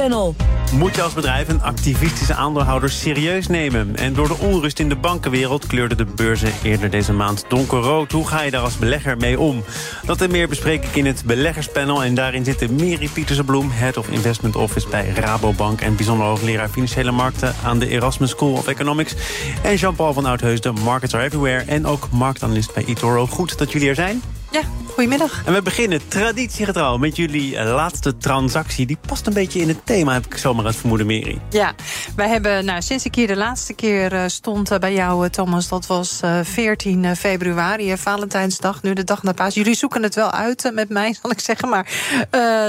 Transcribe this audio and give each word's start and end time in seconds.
Panel. 0.00 0.34
Moet 0.72 0.94
je 0.94 1.02
als 1.02 1.12
bedrijf 1.12 1.48
een 1.48 1.62
activistische 1.62 2.34
aandeelhouder 2.34 2.90
serieus 2.90 3.46
nemen? 3.46 3.96
En 3.96 4.14
door 4.14 4.28
de 4.28 4.36
onrust 4.38 4.78
in 4.78 4.88
de 4.88 4.96
bankenwereld 4.96 5.66
kleurden 5.66 5.96
de 5.96 6.04
beurzen 6.04 6.52
eerder 6.62 6.90
deze 6.90 7.12
maand 7.12 7.44
donkerrood. 7.48 8.12
Hoe 8.12 8.28
ga 8.28 8.42
je 8.42 8.50
daar 8.50 8.62
als 8.62 8.78
belegger 8.78 9.16
mee 9.16 9.40
om? 9.40 9.64
Dat 10.04 10.20
en 10.20 10.30
meer 10.30 10.48
bespreek 10.48 10.84
ik 10.84 10.94
in 10.96 11.06
het 11.06 11.22
beleggerspanel. 11.24 12.04
En 12.04 12.14
daarin 12.14 12.44
zitten 12.44 12.74
Miri 12.74 13.10
Pietersenbloem, 13.10 13.70
Head 13.70 13.96
of 13.96 14.08
Investment 14.08 14.56
Office 14.56 14.88
bij 14.88 15.08
Rabobank... 15.08 15.80
en 15.80 15.96
bijzonder 15.96 16.26
hoogleraar 16.26 16.68
Financiële 16.68 17.10
Markten 17.10 17.54
aan 17.64 17.78
de 17.78 17.88
Erasmus 17.88 18.30
School 18.30 18.52
of 18.52 18.66
Economics. 18.66 19.14
En 19.62 19.74
Jean-Paul 19.74 20.12
van 20.12 20.26
Oudheusden, 20.26 20.74
Markets 20.74 21.14
Are 21.14 21.24
Everywhere... 21.24 21.64
en 21.64 21.86
ook 21.86 22.08
marktanalist 22.10 22.74
bij 22.74 22.84
eToro. 22.84 23.26
Goed 23.26 23.58
dat 23.58 23.72
jullie 23.72 23.88
er 23.88 23.94
zijn. 23.94 24.22
Ja, 24.50 24.60
goedemiddag. 24.96 25.42
En 25.44 25.52
we 25.52 25.62
beginnen 25.62 26.08
traditiegetrouw 26.08 26.96
met 26.96 27.16
jullie 27.16 27.56
eh, 27.56 27.74
laatste 27.74 28.16
transactie. 28.16 28.86
Die 28.86 28.98
past 29.06 29.26
een 29.26 29.32
beetje 29.32 29.60
in 29.60 29.68
het 29.68 29.86
thema, 29.86 30.12
heb 30.12 30.26
ik 30.26 30.36
zomaar 30.36 30.64
het 30.64 30.76
vermoeden, 30.76 31.06
Meri. 31.06 31.40
Ja, 31.50 31.74
wij 32.16 32.28
hebben 32.28 32.64
nou, 32.64 32.82
sinds 32.82 33.04
ik 33.04 33.14
hier 33.14 33.26
de 33.26 33.36
laatste 33.36 33.72
keer 33.72 34.12
uh, 34.12 34.22
stond 34.26 34.72
uh, 34.72 34.78
bij 34.78 34.92
jou, 34.92 35.28
Thomas... 35.28 35.68
dat 35.68 35.86
was 35.86 36.20
14 36.42 37.16
februari, 37.16 37.96
Valentijnsdag, 37.96 38.82
nu 38.82 38.92
de 38.92 39.04
dag 39.04 39.22
na 39.22 39.32
paas. 39.32 39.54
Jullie 39.54 39.74
zoeken 39.74 40.02
het 40.02 40.14
wel 40.14 40.30
uit 40.30 40.70
met 40.72 40.88
mij, 40.88 41.12
zal 41.22 41.30
ik 41.30 41.40
zeggen. 41.40 41.68
Maar 41.68 41.90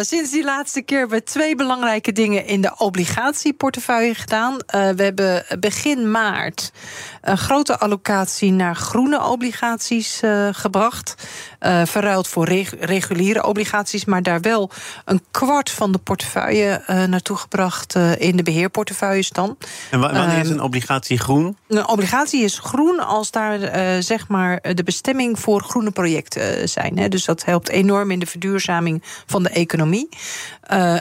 sinds 0.01 0.31
die 0.31 0.43
laatste 0.43 0.81
keer 0.81 0.99
hebben 0.99 1.17
we 1.17 1.23
twee 1.23 1.55
belangrijke 1.55 2.11
dingen... 2.11 2.45
in 2.45 2.61
de 2.61 2.77
obligatieportefeuille 2.77 4.15
gedaan. 4.15 4.57
we 4.67 5.03
hebben 5.03 5.45
begin 5.59 6.11
maart 6.11 6.71
een 7.21 7.37
grote 7.37 7.79
allocatie 7.79 8.51
naar 8.51 8.75
groene 8.75 9.23
obligaties 9.23 10.21
gebracht... 10.51 11.15
Uh, 11.59 11.81
voor 12.25 12.47
reguliere 12.79 13.45
obligaties, 13.45 14.05
maar 14.05 14.23
daar 14.23 14.41
wel 14.41 14.71
een 15.05 15.21
kwart 15.31 15.71
van 15.71 15.91
de 15.91 15.97
portefeuille 15.97 16.83
uh, 16.89 17.03
naartoe 17.03 17.37
gebracht 17.37 17.95
uh, 17.95 18.19
in 18.19 18.35
de 18.35 18.43
beheerportefeuilles 18.43 19.29
dan. 19.29 19.57
En 19.91 19.99
wanneer 19.99 20.39
is 20.39 20.49
een 20.49 20.61
obligatie 20.61 21.19
groen? 21.19 21.57
Een 21.67 21.87
obligatie 21.87 22.43
is 22.43 22.59
groen 22.59 22.99
als 22.99 23.31
daar 23.31 23.59
zeg 24.03 24.27
maar 24.27 24.59
de 24.73 24.83
bestemming 24.83 25.39
voor 25.39 25.61
groene 25.61 25.91
projecten 25.91 26.69
zijn. 26.69 26.97
Hè. 26.97 27.07
Dus 27.07 27.25
dat 27.25 27.45
helpt 27.45 27.69
enorm 27.69 28.11
in 28.11 28.19
de 28.19 28.25
verduurzaming 28.25 29.03
van 29.25 29.43
de 29.43 29.49
economie. 29.49 30.09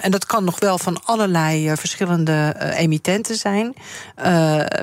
en 0.00 0.10
dat 0.10 0.26
kan 0.26 0.44
nog 0.44 0.60
wel 0.60 0.78
van 0.78 1.04
allerlei 1.04 1.76
verschillende 1.76 2.54
emittenten 2.76 3.36
zijn. 3.36 3.74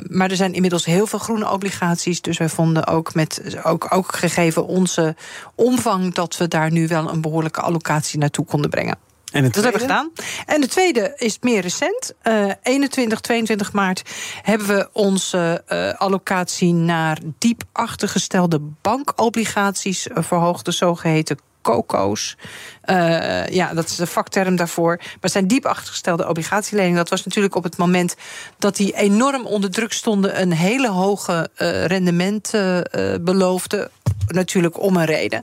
maar 0.07 0.29
er 0.29 0.35
zijn 0.35 0.53
inmiddels 0.53 0.85
heel 0.85 1.07
veel 1.07 1.19
groene 1.19 1.51
obligaties. 1.51 2.21
Dus 2.21 2.37
wij 2.37 2.49
vonden 2.49 2.87
ook 2.87 3.13
met 3.13 3.41
ook, 3.63 3.87
ook 3.89 4.15
gegeven 4.15 4.65
onze 4.67 5.15
omvang 5.55 6.13
dat 6.23 6.37
we 6.37 6.47
daar 6.47 6.71
nu 6.71 6.87
wel 6.87 7.09
een 7.09 7.21
behoorlijke 7.21 7.61
allocatie 7.61 8.19
naartoe 8.19 8.45
konden 8.45 8.69
brengen. 8.69 8.97
En 9.31 9.43
dat 9.43 9.55
hebben 9.55 9.73
we 9.73 9.79
gedaan. 9.79 10.11
En 10.45 10.61
de 10.61 10.67
tweede 10.67 11.13
is 11.17 11.37
meer 11.41 11.61
recent. 11.61 12.13
Uh, 12.23 12.51
21, 12.61 13.19
22 13.19 13.73
maart 13.73 14.01
hebben 14.41 14.67
we 14.67 14.89
onze 14.91 15.63
uh, 15.67 15.93
allocatie 15.93 16.73
naar 16.73 17.19
diep 17.37 17.63
achtergestelde 17.71 18.59
bankobligaties 18.81 20.07
verhoogd, 20.13 20.65
de 20.65 20.71
zogeheten 20.71 21.37
COCO's. 21.61 22.37
Uh, 22.85 23.47
ja, 23.47 23.73
dat 23.73 23.85
is 23.89 23.95
de 23.95 24.07
vakterm 24.07 24.55
daarvoor. 24.55 24.99
Maar 25.21 25.29
zijn 25.29 25.47
diep 25.47 25.65
achtergestelde 25.65 26.27
obligatieleningen. 26.27 26.97
Dat 26.97 27.09
was 27.09 27.25
natuurlijk 27.25 27.55
op 27.55 27.63
het 27.63 27.77
moment 27.77 28.15
dat 28.57 28.75
die 28.75 28.95
enorm 28.95 29.45
onder 29.45 29.71
druk 29.71 29.93
stonden... 29.93 30.41
een 30.41 30.51
hele 30.51 30.89
hoge 30.89 31.49
uh, 31.57 31.85
rendement 31.85 32.51
uh, 32.53 32.79
beloofden 33.21 33.89
natuurlijk 34.27 34.81
om 34.81 34.97
een 34.97 35.05
reden. 35.05 35.41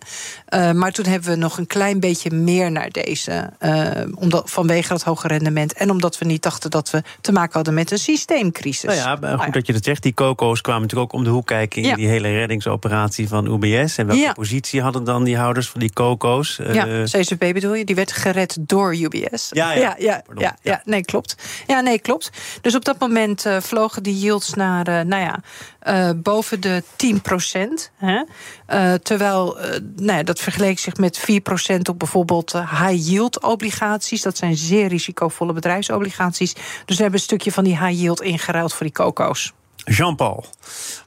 Maar 0.74 0.92
toen 0.92 1.04
hebben 1.04 1.30
we 1.30 1.36
nog 1.36 1.58
een 1.58 1.66
klein 1.66 2.00
beetje 2.00 2.30
meer 2.30 2.70
naar 2.70 2.90
deze. 2.90 3.50
Omdat, 4.14 4.50
vanwege 4.50 4.88
dat 4.88 5.02
hoge 5.02 5.28
rendement. 5.28 5.72
En 5.72 5.90
omdat 5.90 6.18
we 6.18 6.24
niet 6.24 6.42
dachten 6.42 6.70
dat 6.70 6.90
we 6.90 7.02
te 7.20 7.32
maken 7.32 7.52
hadden 7.52 7.74
met 7.74 7.90
een 7.90 7.98
systeemcrisis. 7.98 8.96
Nou 8.96 9.26
ja, 9.26 9.36
goed 9.36 9.52
dat 9.52 9.66
je 9.66 9.72
dat 9.72 9.84
zegt. 9.84 10.02
Die 10.02 10.14
coco's 10.14 10.60
kwamen 10.60 10.82
natuurlijk 10.82 11.12
ook 11.12 11.18
om 11.18 11.24
de 11.24 11.30
hoek 11.30 11.46
kijken... 11.46 11.82
in 11.82 11.88
ja. 11.88 11.94
die 11.94 12.08
hele 12.08 12.28
reddingsoperatie 12.28 13.28
van 13.28 13.46
UBS. 13.46 13.96
En 13.98 14.06
welke 14.06 14.22
ja. 14.22 14.32
positie 14.32 14.82
hadden 14.82 15.04
dan 15.04 15.24
die 15.24 15.36
houders 15.36 15.68
van 15.68 15.80
die 15.80 15.92
coco's? 15.92 16.60
Ja, 16.72 17.06
CCP 17.34 17.52
bedoel 17.52 17.74
je? 17.74 17.84
Die 17.84 17.94
werd 17.94 18.12
gered 18.12 18.56
door 18.60 18.94
UBS. 18.94 19.48
Ja, 19.50 19.72
ja, 19.72 19.94
ja, 19.98 20.22
ja, 20.36 20.56
ja, 20.62 20.82
nee, 20.84 21.04
klopt. 21.04 21.36
Ja, 21.66 21.80
nee, 21.80 21.98
klopt. 21.98 22.30
Dus 22.60 22.74
op 22.74 22.84
dat 22.84 22.98
moment 22.98 23.46
vlogen 23.60 24.02
die 24.02 24.18
yields 24.18 24.54
naar, 24.54 25.06
nou 25.06 25.22
ja... 25.22 25.40
Uh, 25.88 26.10
boven 26.16 26.60
de 26.60 26.82
10 26.96 27.20
procent. 27.20 27.90
Terwijl 29.02 29.58
nou 29.96 30.18
ja, 30.18 30.22
dat 30.22 30.40
vergeleek 30.40 30.78
zich 30.78 30.96
met 30.96 31.18
4 31.18 31.40
procent 31.40 31.88
op 31.88 31.98
bijvoorbeeld 31.98 32.52
high-yield 32.52 33.42
obligaties. 33.42 34.22
Dat 34.22 34.36
zijn 34.36 34.56
zeer 34.56 34.88
risicovolle 34.88 35.52
bedrijfsobligaties. 35.52 36.54
Dus 36.84 36.96
we 36.96 37.02
hebben 37.02 37.20
een 37.20 37.26
stukje 37.26 37.52
van 37.52 37.64
die 37.64 37.78
high-yield 37.78 38.22
ingeruild 38.22 38.72
voor 38.72 38.86
die 38.86 38.94
coco's. 38.94 39.52
Jean-Paul, 39.76 40.44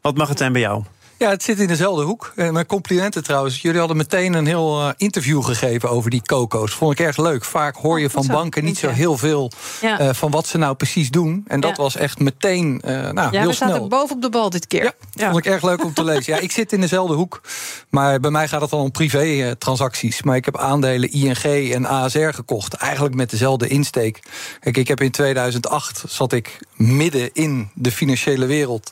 wat 0.02 0.18
mag 0.18 0.30
het 0.30 0.38
zijn 0.38 0.52
bij 0.52 0.62
jou? 0.62 0.84
Ja, 1.24 1.30
het 1.30 1.44
zit 1.44 1.60
in 1.60 1.68
dezelfde 1.68 2.04
hoek. 2.04 2.34
Uh, 2.36 2.50
mijn 2.50 2.66
complimenten 2.66 3.24
trouwens. 3.24 3.62
Jullie 3.62 3.80
hadden 3.80 3.98
meteen 3.98 4.34
een 4.34 4.46
heel 4.46 4.80
uh, 4.80 4.90
interview 4.98 5.44
gegeven 5.44 5.90
over 5.90 6.10
die 6.10 6.22
coco's. 6.22 6.74
Vond 6.74 7.00
ik 7.00 7.06
erg 7.06 7.18
leuk. 7.18 7.46
Vaak 7.46 7.76
hoor 7.76 8.00
je 8.00 8.10
van 8.10 8.28
banken 8.28 8.64
niet 8.64 8.78
zo 8.78 8.90
heel 8.90 9.18
veel 9.18 9.52
ja. 9.82 10.02
uh, 10.02 10.14
van 10.14 10.32
wat 10.32 10.48
ze 10.48 10.58
nou 10.58 10.76
precies 10.76 11.10
doen. 11.10 11.44
En 11.48 11.60
dat 11.60 11.76
ja. 11.78 11.84
was 11.84 11.96
echt 11.96 12.20
meteen 12.20 12.82
nou, 12.84 13.14
ja, 13.14 13.30
heel 13.30 13.48
we 13.48 13.54
snel. 13.54 13.70
zaten 13.70 13.90
boven 13.90 14.16
op 14.16 14.22
de 14.22 14.30
bal 14.30 14.50
dit 14.50 14.68
keer. 14.68 14.92
Ja, 15.12 15.32
vond 15.32 15.46
ik 15.46 15.52
erg 15.52 15.64
leuk 15.64 15.84
om 15.84 15.94
te 15.94 16.04
lezen. 16.04 16.34
Ja, 16.34 16.40
ik 16.40 16.52
zit 16.52 16.72
in 16.72 16.82
dezelfde 16.82 17.14
hoek. 17.14 17.42
Maar 17.90 18.20
bij 18.20 18.32
mij 18.32 18.48
gaat 18.48 18.62
het 18.62 18.70
dan 18.70 18.80
om 18.80 18.92
privé-transacties. 18.92 20.24
Maar 20.24 20.36
ik 20.36 20.46
heb 20.46 20.58
aandelen 20.58 21.12
ING 21.12 21.72
en 21.74 21.86
ASR 21.86 22.30
gekocht. 22.30 22.74
Eigenlijk 22.74 23.16
met 23.16 23.30
dezelfde 23.30 23.68
insteek. 23.68 24.20
Kijk, 24.60 24.78
ik 24.78 24.88
heb 24.88 25.02
in 25.02 25.12
2008 25.12 26.04
zat 26.08 26.34
ik 26.34 26.60
midden 26.76 27.30
in 27.34 27.70
de 27.74 27.92
financiële 27.92 28.46
wereld 28.46 28.92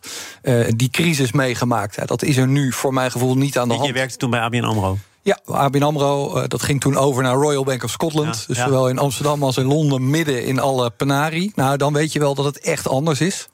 die 0.75 0.89
crisis 0.89 1.31
meegemaakt. 1.31 2.07
Dat 2.07 2.20
is 2.23 2.37
er 2.37 2.47
nu 2.47 2.71
voor 2.71 2.93
mijn 2.93 3.11
gevoel 3.11 3.37
niet 3.37 3.57
aan 3.57 3.67
de 3.67 3.73
hand. 3.73 3.87
Je 3.87 3.93
werkte 3.93 4.17
toen 4.17 4.29
bij 4.29 4.39
ABN 4.39 4.63
AMRO? 4.63 4.97
Ja, 5.23 5.39
ABN 5.45 5.81
AMRO, 5.81 6.37
uh, 6.37 6.43
dat 6.47 6.61
ging 6.61 6.81
toen 6.81 6.97
over 6.97 7.23
naar 7.23 7.35
Royal 7.35 7.63
Bank 7.63 7.83
of 7.83 7.91
Scotland. 7.91 8.35
Ja, 8.35 8.43
dus 8.47 8.57
ja. 8.57 8.63
zowel 8.65 8.89
in 8.89 8.99
Amsterdam 8.99 9.43
als 9.43 9.57
in 9.57 9.65
Londen, 9.65 10.09
midden 10.09 10.45
in 10.45 10.59
alle 10.59 10.89
penarie. 10.89 11.51
Nou, 11.55 11.77
dan 11.77 11.93
weet 11.93 12.13
je 12.13 12.19
wel 12.19 12.35
dat 12.35 12.45
het 12.45 12.59
echt 12.59 12.87
anders 12.87 13.21
is. 13.21 13.47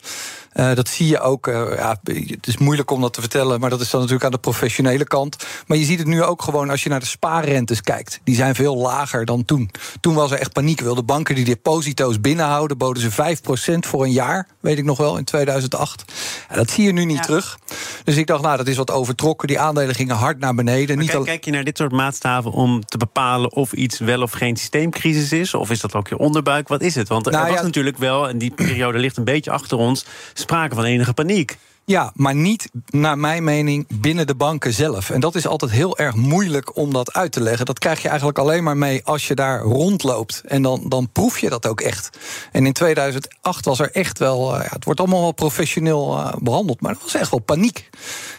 Uh, 0.60 0.74
dat 0.74 0.88
zie 0.88 1.08
je 1.08 1.20
ook. 1.20 1.48
Uh, 1.48 1.76
ja, 1.76 2.00
het 2.04 2.48
is 2.48 2.58
moeilijk 2.58 2.92
om 2.92 3.02
dat 3.02 3.14
te 3.14 3.20
vertellen, 3.20 3.60
maar 3.60 3.70
dat 3.70 3.82
is 3.82 3.90
dan 3.90 4.00
natuurlijk 4.00 4.26
aan 4.26 4.32
de 4.32 4.38
professionele 4.38 5.04
kant. 5.04 5.46
Maar 5.68 5.78
je 5.78 5.86
ziet 5.86 6.00
het 6.00 6.08
nu 6.08 6.24
ook 6.24 6.42
gewoon 6.42 6.70
als 6.70 6.84
je 6.84 6.90
naar 6.90 7.00
de 7.00 7.06
spaarrentes 7.06 7.82
kijkt. 7.82 8.20
Die 8.24 8.36
zijn 8.36 8.56
veel 8.56 8.78
lager 8.78 9.26
dan 9.26 9.46
toen. 9.46 9.72
Toen 10.00 10.14
was 10.14 10.32
er 10.32 10.40
echt 10.40 10.54
paniek. 10.54 10.80
Wilde 10.80 11.04
banken 11.04 11.36
die 11.36 11.46
deposito's 11.46 12.22
binnenhouden, 12.22 12.78
boden 12.78 13.02
ze 13.02 13.12
5% 13.12 13.88
voor 13.88 14.04
een 14.04 14.12
jaar, 14.12 14.48
weet 14.60 14.78
ik 14.78 14.84
nog 14.84 14.98
wel, 14.98 15.18
in 15.18 15.24
2008. 15.24 16.04
Ja, 16.50 16.56
dat 16.56 16.70
zie 16.70 16.84
je 16.84 16.92
nu 16.92 17.06
niet 17.06 17.18
ja. 17.18 17.24
terug. 17.24 17.60
Dus 18.04 18.16
ik 18.16 18.28
dacht, 18.28 18.42
nou, 18.42 18.58
dat 18.58 18.68
is 18.68 18.78
wat 18.78 18.92
overtrokken. 18.92 19.48
Die 19.48 19.60
aandelen 19.60 19.96
gingen 19.96 20.16
hard 20.16 20.40
naar 20.40 20.56
beneden. 20.56 20.98
Niet 20.98 21.10
kijk, 21.10 21.24
kijk 21.24 21.46
je 21.46 21.52
naar 21.52 21.64
dit 21.64 21.78
soort 21.78 21.92
maatstaven 21.92 22.52
om 22.52 22.86
te 22.86 22.98
bepalen 22.98 23.52
of 23.52 23.74
iets 23.74 24.00
wel 24.00 24.22
of 24.22 24.32
geen 24.32 24.58
systeemcrisis 24.58 25.32
is? 25.32 25.54
Of 25.54 25.70
is 25.70 25.80
dat 25.80 25.94
ook 25.96 26.08
je 26.08 26.18
onderbuik? 26.18 26.68
Wat 26.68 26.82
is 26.82 26.96
het? 26.96 27.08
Want 27.08 27.26
er 27.26 27.32
nou, 27.32 27.52
was 27.52 27.62
natuurlijk 27.62 27.98
wel, 27.98 28.30
en 28.30 28.38
die 28.38 28.52
periode 28.52 28.98
ligt 28.98 29.18
een 29.18 29.24
beetje 29.24 29.52
achter 29.52 29.78
ons 29.78 30.06
sprake 30.48 30.76
van 30.76 30.84
enige 30.84 31.14
paniek. 31.14 31.58
Ja, 31.86 32.12
maar 32.16 32.36
niet, 32.36 32.70
naar 32.90 33.18
mijn 33.18 33.44
mening, 33.44 33.86
binnen 33.94 34.28
de 34.28 34.36
banken 34.36 34.74
zelf. 34.74 35.10
En 35.10 35.20
dat 35.20 35.36
is 35.36 35.48
altijd 35.48 35.72
heel 35.72 35.98
erg 35.98 36.16
moeilijk 36.16 36.78
om 36.78 36.94
dat 36.94 37.14
uit 37.14 37.32
te 37.32 37.42
leggen. 37.42 37.66
Dat 37.66 37.80
krijg 37.80 38.02
je 38.02 38.08
eigenlijk 38.08 38.38
alleen 38.38 38.64
maar 38.64 38.78
mee 38.78 39.02
als 39.04 39.28
je 39.28 39.36
daar 39.36 39.62
rondloopt. 39.62 40.42
En 40.46 40.62
dan, 40.62 40.86
dan 40.88 41.10
proef 41.12 41.40
je 41.40 41.50
dat 41.50 41.68
ook 41.68 41.82
echt. 41.82 42.18
En 42.52 42.66
in 42.66 42.74
2008 42.74 43.66
was 43.66 43.80
er 43.80 43.92
echt 43.92 44.20
wel... 44.20 44.56
Uh, 44.56 44.62
ja, 44.64 44.70
het 44.70 44.84
wordt 44.84 45.00
allemaal 45.00 45.22
wel 45.22 45.32
professioneel 45.32 46.18
uh, 46.18 46.34
behandeld, 46.40 46.82
maar 46.82 46.92
er 46.92 46.98
was 47.02 47.16
echt 47.16 47.32
wel 47.32 47.40
paniek. 47.40 47.90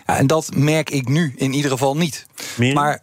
Ja, 0.06 0.16
en 0.16 0.26
dat 0.26 0.50
merk 0.54 0.90
ik 0.90 1.08
nu 1.08 1.34
in 1.36 1.52
ieder 1.52 1.70
geval 1.70 1.96
niet. 1.96 2.26
Meer? 2.56 2.74
Maar 2.74 3.02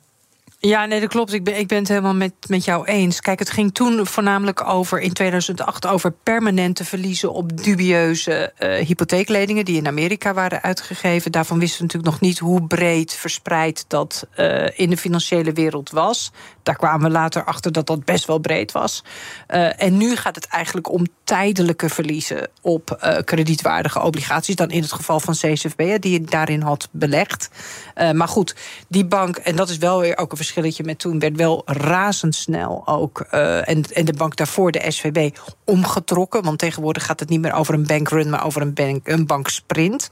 ja, 0.67 0.85
nee, 0.85 0.99
dat 0.99 1.09
klopt. 1.09 1.33
Ik 1.33 1.43
ben, 1.43 1.59
ik 1.59 1.67
ben 1.67 1.77
het 1.77 1.87
helemaal 1.87 2.15
met, 2.15 2.33
met 2.47 2.65
jou 2.65 2.85
eens. 2.85 3.21
Kijk, 3.21 3.39
het 3.39 3.49
ging 3.49 3.73
toen 3.73 4.05
voornamelijk 4.05 4.67
over 4.67 4.99
in 4.99 5.13
2008 5.13 5.87
over 5.87 6.11
permanente 6.11 6.85
verliezen 6.85 7.33
op 7.33 7.63
dubieuze 7.63 8.53
uh, 8.59 8.85
hypotheekleningen 8.85 9.65
die 9.65 9.77
in 9.77 9.87
Amerika 9.87 10.33
waren 10.33 10.61
uitgegeven. 10.61 11.31
Daarvan 11.31 11.59
wisten 11.59 11.77
we 11.77 11.83
natuurlijk 11.83 12.11
nog 12.11 12.21
niet 12.21 12.39
hoe 12.39 12.67
breed 12.67 13.13
verspreid 13.13 13.85
dat 13.87 14.27
uh, 14.39 14.79
in 14.79 14.89
de 14.89 14.97
financiële 14.97 15.51
wereld 15.53 15.89
was. 15.89 16.31
Daar 16.63 16.75
kwamen 16.75 17.07
we 17.07 17.11
later 17.11 17.43
achter 17.43 17.71
dat 17.71 17.87
dat 17.87 18.05
best 18.05 18.25
wel 18.25 18.39
breed 18.39 18.71
was. 18.71 19.03
Uh, 19.47 19.81
en 19.81 19.97
nu 19.97 20.15
gaat 20.15 20.35
het 20.35 20.47
eigenlijk 20.47 20.91
om 20.91 21.05
tijdelijke 21.25 21.89
verliezen 21.89 22.49
op 22.61 22.99
uh, 23.03 23.17
kredietwaardige 23.23 24.01
obligaties 24.01 24.55
dan 24.55 24.69
in 24.69 24.81
het 24.81 24.91
geval 24.91 25.19
van 25.19 25.33
CCFB, 25.33 25.99
die 25.99 26.21
daarin 26.21 26.61
had 26.61 26.87
belegd. 26.91 27.49
Uh, 27.95 28.11
maar 28.11 28.27
goed, 28.27 28.55
die 28.87 29.05
bank, 29.05 29.37
en 29.37 29.55
dat 29.55 29.69
is 29.69 29.77
wel 29.77 29.99
weer 29.99 30.17
ook 30.17 30.31
een 30.31 30.37
verschilletje 30.37 30.83
met 30.83 30.99
toen, 30.99 31.19
werd 31.19 31.35
wel 31.35 31.61
razendsnel 31.65 32.87
ook. 32.87 33.25
Uh, 33.31 33.69
en, 33.69 33.83
en 33.93 34.05
de 34.05 34.13
bank 34.13 34.35
daarvoor, 34.35 34.71
de 34.71 34.91
SVB, 34.91 35.37
omgetrokken. 35.63 36.43
Want 36.43 36.59
tegenwoordig 36.59 37.05
gaat 37.05 37.19
het 37.19 37.29
niet 37.29 37.41
meer 37.41 37.53
over 37.53 37.73
een 37.73 37.87
bankrun, 37.87 38.29
maar 38.29 38.45
over 38.45 38.61
een, 38.61 38.73
bank, 38.73 39.07
een 39.07 39.25
banksprint. 39.25 40.09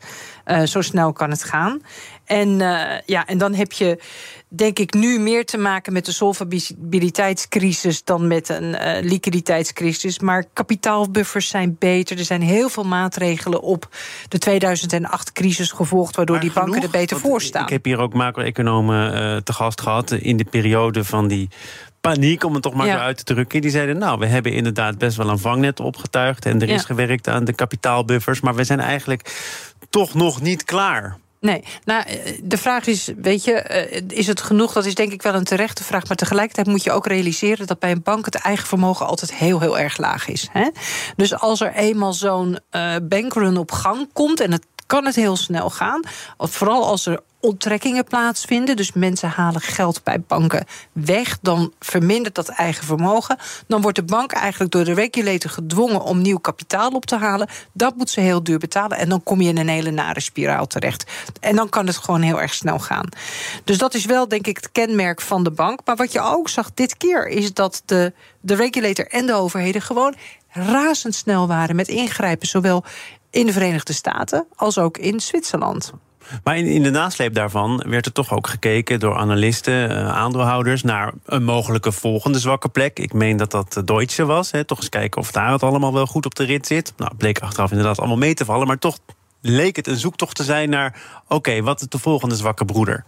zo 0.65 0.81
snel 0.81 1.13
kan 1.13 1.29
het 1.29 1.43
gaan. 1.43 1.81
En, 2.25 2.57
ja, 3.05 3.25
en 3.25 3.37
dan 3.37 3.53
heb 3.53 3.71
je 3.71 3.99
denk 4.55 4.79
ik 4.79 4.93
nu 4.93 5.19
meer 5.19 5.45
te 5.45 5.57
maken 5.57 5.93
met 5.93 6.05
de 6.05 6.11
solvabiliteitscrisis 6.11 8.03
dan 8.03 8.27
met 8.27 8.49
een 8.49 8.63
uh, 8.63 8.97
liquiditeitscrisis. 9.01 10.19
Maar 10.19 10.45
kapitaalbuffers 10.53 11.47
zijn 11.47 11.75
beter. 11.79 12.17
Er 12.17 12.25
zijn 12.25 12.41
heel 12.41 12.69
veel 12.69 12.83
maatregelen 12.83 13.61
op 13.61 13.89
de 14.27 14.61
2008-crisis 14.61 15.71
gevolgd, 15.71 16.15
waardoor 16.15 16.39
die 16.39 16.51
banken 16.51 16.81
er 16.81 16.89
beter 16.89 17.19
voor 17.19 17.41
staan. 17.41 17.63
Ik 17.63 17.69
heb 17.69 17.85
hier 17.85 17.99
ook 17.99 18.13
macro-economen 18.13 19.13
uh, 19.13 19.37
te 19.37 19.53
gast 19.53 19.81
gehad 19.81 20.11
in 20.11 20.37
de 20.37 20.45
periode 20.45 21.03
van 21.03 21.27
die 21.27 21.49
paniek, 22.01 22.43
om 22.43 22.53
het 22.53 22.63
toch 22.63 22.73
maar 22.73 22.87
ja. 22.87 22.93
zo 22.93 22.99
uit 22.99 23.17
te 23.17 23.23
drukken. 23.23 23.61
Die 23.61 23.71
zeiden, 23.71 23.97
nou, 23.97 24.19
we 24.19 24.25
hebben 24.25 24.51
inderdaad 24.51 24.97
best 24.97 25.17
wel 25.17 25.29
een 25.29 25.39
vangnet 25.39 25.79
opgetuigd... 25.79 26.45
en 26.45 26.61
er 26.61 26.69
is 26.69 26.83
gewerkt 26.83 27.27
aan 27.27 27.45
de 27.45 27.53
kapitaalbuffers... 27.53 28.41
maar 28.41 28.55
we 28.55 28.63
zijn 28.63 28.79
eigenlijk 28.79 29.41
toch 29.89 30.13
nog 30.13 30.41
niet 30.41 30.63
klaar. 30.63 31.17
Nee, 31.43 31.63
nou, 31.83 32.03
eh, 32.07 32.39
de 32.43 32.57
vraag 32.57 32.85
is, 32.85 33.11
weet 33.17 33.43
je, 33.43 33.51
eh, 33.53 34.01
is 34.07 34.27
het 34.27 34.41
genoeg? 34.41 34.73
Dat 34.73 34.85
is 34.85 34.95
denk 34.95 35.11
ik 35.11 35.21
wel 35.21 35.33
een 35.33 35.43
terechte 35.43 35.83
vraag. 35.83 36.07
Maar 36.07 36.17
tegelijkertijd 36.17 36.67
moet 36.67 36.83
je 36.83 36.91
ook 36.91 37.07
realiseren 37.07 37.67
dat 37.67 37.79
bij 37.79 37.91
een 37.91 38.03
bank 38.03 38.25
het 38.25 38.35
eigen 38.35 38.67
vermogen 38.67 39.05
altijd 39.05 39.33
heel, 39.33 39.59
heel 39.59 39.79
erg 39.79 39.97
laag 39.97 40.27
is. 40.27 40.47
Hè? 40.51 40.69
Dus 41.15 41.39
als 41.39 41.61
er 41.61 41.73
eenmaal 41.73 42.13
zo'n 42.13 42.59
uh, 42.71 42.95
bankrun 43.03 43.57
op 43.57 43.71
gang 43.71 44.09
komt 44.13 44.39
en 44.39 44.51
het 44.51 44.65
kan 44.85 45.05
het 45.05 45.15
heel 45.15 45.35
snel 45.35 45.69
gaan. 45.69 46.03
Vooral 46.37 46.85
als 46.85 47.05
er 47.05 47.19
onttrekkingen 47.43 48.03
plaatsvinden. 48.03 48.75
Dus 48.75 48.93
mensen 48.93 49.29
halen 49.29 49.61
geld 49.61 50.03
bij 50.03 50.21
banken 50.21 50.65
weg. 50.91 51.37
Dan 51.41 51.73
vermindert 51.79 52.35
dat 52.35 52.47
eigen 52.47 52.85
vermogen. 52.85 53.37
Dan 53.67 53.81
wordt 53.81 53.97
de 53.97 54.03
bank 54.03 54.31
eigenlijk 54.31 54.71
door 54.71 54.83
de 54.83 54.93
regulator 54.93 55.51
gedwongen 55.51 56.01
om 56.01 56.21
nieuw 56.21 56.37
kapitaal 56.37 56.89
op 56.89 57.05
te 57.05 57.17
halen. 57.17 57.49
Dat 57.73 57.95
moet 57.95 58.09
ze 58.09 58.19
heel 58.19 58.43
duur 58.43 58.59
betalen. 58.59 58.97
En 58.97 59.09
dan 59.09 59.23
kom 59.23 59.41
je 59.41 59.49
in 59.49 59.57
een 59.57 59.67
hele 59.67 59.91
nare 59.91 60.19
spiraal 60.19 60.67
terecht. 60.67 61.11
En 61.39 61.55
dan 61.55 61.69
kan 61.69 61.87
het 61.87 61.97
gewoon 61.97 62.21
heel 62.21 62.41
erg 62.41 62.53
snel 62.53 62.79
gaan. 62.79 63.09
Dus 63.63 63.77
dat 63.77 63.93
is 63.93 64.05
wel, 64.05 64.27
denk 64.27 64.47
ik, 64.47 64.55
het 64.55 64.71
kenmerk 64.71 65.21
van 65.21 65.43
de 65.43 65.51
bank. 65.51 65.79
Maar 65.85 65.95
wat 65.95 66.11
je 66.11 66.21
ook 66.21 66.49
zag 66.49 66.73
dit 66.73 66.97
keer 66.97 67.27
is 67.27 67.53
dat 67.53 67.81
de, 67.85 68.13
de 68.39 68.55
regulator 68.55 69.07
en 69.07 69.25
de 69.25 69.33
overheden 69.33 69.81
gewoon 69.81 70.15
razendsnel 70.49 71.47
waren 71.47 71.75
met 71.75 71.87
ingrijpen. 71.87 72.47
Zowel 72.47 72.83
in 73.33 73.45
de 73.45 73.53
Verenigde 73.53 73.93
Staten 73.93 74.45
als 74.55 74.77
ook 74.77 74.97
in 74.97 75.19
Zwitserland. 75.19 75.93
Maar 76.43 76.57
in, 76.57 76.83
de 76.83 76.89
nasleep 76.89 77.33
daarvan 77.33 77.83
werd 77.87 78.05
er 78.05 78.11
toch 78.11 78.33
ook 78.33 78.47
gekeken 78.47 78.99
door 78.99 79.15
analisten, 79.15 79.91
uh, 79.91 80.07
aandeelhouders, 80.07 80.83
naar 80.83 81.13
een 81.25 81.43
mogelijke 81.43 81.91
volgende 81.91 82.39
zwakke 82.39 82.69
plek. 82.69 82.99
Ik 82.99 83.13
meen 83.13 83.37
dat 83.37 83.51
dat 83.51 83.73
de 83.73 83.83
Deutsche 83.83 84.25
was. 84.25 84.51
Toch 84.65 84.77
eens 84.77 84.89
kijken 84.89 85.21
of 85.21 85.31
daar 85.31 85.51
het 85.51 85.63
allemaal 85.63 85.93
wel 85.93 86.05
goed 86.05 86.25
op 86.25 86.35
de 86.35 86.43
rit 86.43 86.67
zit. 86.67 86.93
Nou, 86.97 87.15
bleek 87.15 87.39
achteraf 87.39 87.71
inderdaad 87.71 87.99
allemaal 87.99 88.17
mee 88.17 88.33
te 88.33 88.45
vallen, 88.45 88.67
maar 88.67 88.79
toch 88.79 88.97
leek 89.41 89.75
het 89.75 89.87
een 89.87 89.97
zoektocht 89.97 90.35
te 90.35 90.43
zijn 90.43 90.69
naar: 90.69 91.01
oké, 91.27 91.61
wat 91.61 91.81
is 91.81 91.87
de 91.87 91.99
volgende 91.99 92.35
zwakke 92.35 92.65
broeder? 92.65 93.03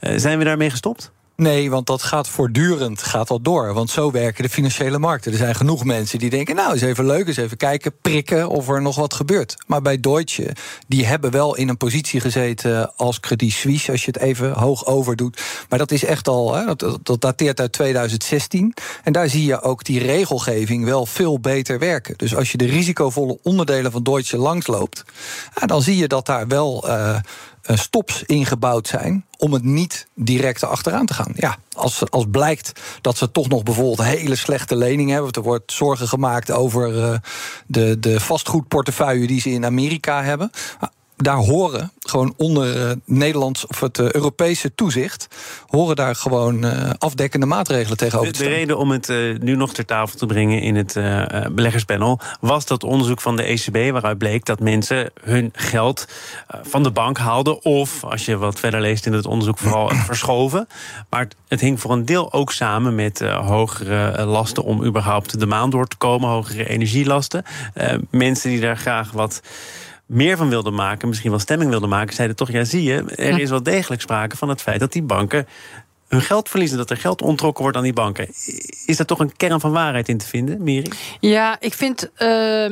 Uh, 0.00 0.12
zijn 0.16 0.38
we 0.38 0.44
daarmee 0.44 0.70
gestopt? 0.70 1.12
Nee, 1.42 1.70
want 1.70 1.86
dat 1.86 2.02
gaat 2.02 2.28
voortdurend 2.28 3.02
gaat 3.02 3.28
dat 3.28 3.44
door. 3.44 3.74
Want 3.74 3.90
zo 3.90 4.10
werken 4.10 4.42
de 4.42 4.48
financiële 4.48 4.98
markten. 4.98 5.32
Er 5.32 5.38
zijn 5.38 5.54
genoeg 5.54 5.84
mensen 5.84 6.18
die 6.18 6.30
denken... 6.30 6.54
nou, 6.54 6.72
eens 6.72 6.82
even 6.82 7.06
leuk, 7.06 7.26
eens 7.26 7.36
even 7.36 7.56
kijken, 7.56 7.92
prikken 8.02 8.48
of 8.48 8.68
er 8.68 8.82
nog 8.82 8.96
wat 8.96 9.14
gebeurt. 9.14 9.54
Maar 9.66 9.82
bij 9.82 10.00
Deutsche, 10.00 10.56
die 10.88 11.06
hebben 11.06 11.30
wel 11.30 11.56
in 11.56 11.68
een 11.68 11.76
positie 11.76 12.20
gezeten... 12.20 12.96
als 12.96 13.20
Credit 13.20 13.52
Suisse, 13.52 13.90
als 13.90 14.04
je 14.04 14.10
het 14.10 14.20
even 14.20 14.52
hoog 14.52 14.86
overdoet. 14.86 15.42
Maar 15.68 15.78
dat 15.78 15.90
is 15.90 16.04
echt 16.04 16.28
al, 16.28 16.54
hè, 16.54 16.74
dat, 16.74 16.98
dat 17.02 17.20
dateert 17.20 17.60
uit 17.60 17.72
2016. 17.72 18.74
En 19.04 19.12
daar 19.12 19.28
zie 19.28 19.44
je 19.44 19.62
ook 19.62 19.84
die 19.84 20.00
regelgeving 20.00 20.84
wel 20.84 21.06
veel 21.06 21.40
beter 21.40 21.78
werken. 21.78 22.14
Dus 22.16 22.36
als 22.36 22.52
je 22.52 22.58
de 22.58 22.66
risicovolle 22.66 23.38
onderdelen 23.42 23.92
van 23.92 24.02
Deutsche 24.02 24.38
langsloopt... 24.38 25.04
dan 25.66 25.82
zie 25.82 25.96
je 25.96 26.08
dat 26.08 26.26
daar 26.26 26.46
wel... 26.46 26.88
Eh, 26.88 27.16
stops 27.76 28.22
ingebouwd 28.22 28.86
zijn 28.86 29.24
om 29.38 29.52
het 29.52 29.64
niet 29.64 30.06
direct 30.14 30.64
achteraan 30.64 31.06
te 31.06 31.14
gaan. 31.14 31.32
Ja, 31.34 31.56
als, 31.72 32.10
als 32.10 32.24
blijkt 32.30 32.72
dat 33.00 33.16
ze 33.16 33.30
toch 33.30 33.48
nog 33.48 33.62
bijvoorbeeld 33.62 34.02
hele 34.02 34.36
slechte 34.36 34.76
leningen 34.76 35.14
hebben, 35.14 35.32
er 35.32 35.42
wordt 35.42 35.72
zorgen 35.72 36.08
gemaakt 36.08 36.50
over 36.50 36.94
uh, 36.94 37.14
de, 37.66 37.98
de 37.98 38.20
vastgoedportefeuille 38.20 39.26
die 39.26 39.40
ze 39.40 39.50
in 39.50 39.64
Amerika 39.64 40.22
hebben 40.22 40.50
daar 41.22 41.36
horen, 41.36 41.92
gewoon 41.98 42.34
onder 42.36 42.88
uh, 42.88 42.92
Nederlands 43.04 43.66
of 43.66 43.80
het 43.80 43.98
uh, 43.98 44.10
Europese 44.10 44.74
toezicht, 44.74 45.28
horen 45.66 45.96
daar 45.96 46.14
gewoon 46.14 46.64
uh, 46.64 46.90
afdekkende 46.98 47.46
maatregelen 47.46 47.96
tegenover 47.96 48.32
te 48.32 48.42
De 48.42 48.48
reden 48.48 48.78
om 48.78 48.90
het 48.90 49.08
nu 49.40 49.56
nog 49.56 49.72
ter 49.72 49.84
tafel 49.84 50.18
te 50.18 50.26
brengen 50.26 50.60
in 50.60 50.76
het 50.76 50.92
beleggerspanel 51.54 52.20
was 52.40 52.66
dat 52.66 52.84
onderzoek 52.84 53.20
van 53.20 53.36
de 53.36 53.42
ECB, 53.42 53.92
waaruit 53.92 54.18
bleek 54.18 54.44
dat 54.44 54.60
mensen 54.60 55.10
hun 55.20 55.50
geld 55.52 56.06
van 56.62 56.82
de 56.82 56.90
bank 56.90 57.18
haalden, 57.18 57.64
of 57.64 58.04
als 58.04 58.24
je 58.24 58.36
wat 58.36 58.60
verder 58.60 58.80
leest 58.80 59.06
in 59.06 59.12
het 59.12 59.26
onderzoek, 59.26 59.58
vooral 59.58 59.88
verschoven. 60.10 60.68
Maar 61.10 61.28
het 61.48 61.60
hing 61.60 61.80
voor 61.80 61.92
een 61.92 62.04
deel 62.04 62.32
ook 62.32 62.52
samen 62.52 62.94
met 62.94 63.20
hogere 63.20 64.24
lasten 64.24 64.62
om 64.64 64.84
überhaupt 64.84 65.40
de 65.40 65.46
maan 65.46 65.70
door 65.70 65.86
te 65.86 65.96
komen, 65.96 66.28
hogere 66.28 66.68
energielasten. 66.68 67.44
mensen 68.10 68.50
die 68.50 68.60
daar 68.60 68.76
graag 68.76 69.10
wat 69.10 69.40
meer 70.08 70.36
van 70.36 70.48
wilden 70.48 70.74
maken, 70.74 71.08
misschien 71.08 71.30
wel 71.30 71.38
stemming 71.38 71.70
wilden 71.70 71.88
maken, 71.88 72.14
zeiden 72.14 72.36
toch: 72.36 72.50
ja, 72.50 72.64
zie 72.64 72.82
je, 72.82 73.04
er 73.04 73.40
is 73.40 73.50
wel 73.50 73.62
degelijk 73.62 74.00
sprake 74.00 74.36
van 74.36 74.48
het 74.48 74.62
feit 74.62 74.80
dat 74.80 74.92
die 74.92 75.02
banken 75.02 75.46
hun 76.08 76.22
geld 76.22 76.48
verliezen, 76.48 76.78
dat 76.78 76.90
er 76.90 76.96
geld 76.96 77.22
ontrokken 77.22 77.62
wordt 77.62 77.76
aan 77.76 77.82
die 77.82 77.92
banken. 77.92 78.28
Is 78.86 78.96
daar 78.96 79.06
toch 79.06 79.18
een 79.18 79.36
kern 79.36 79.60
van 79.60 79.72
waarheid 79.72 80.08
in 80.08 80.18
te 80.18 80.26
vinden, 80.26 80.62
Miri? 80.62 80.90
Ja, 81.20 81.56
ik 81.60 81.74
vind, 81.74 82.10
uh, 82.18 82.70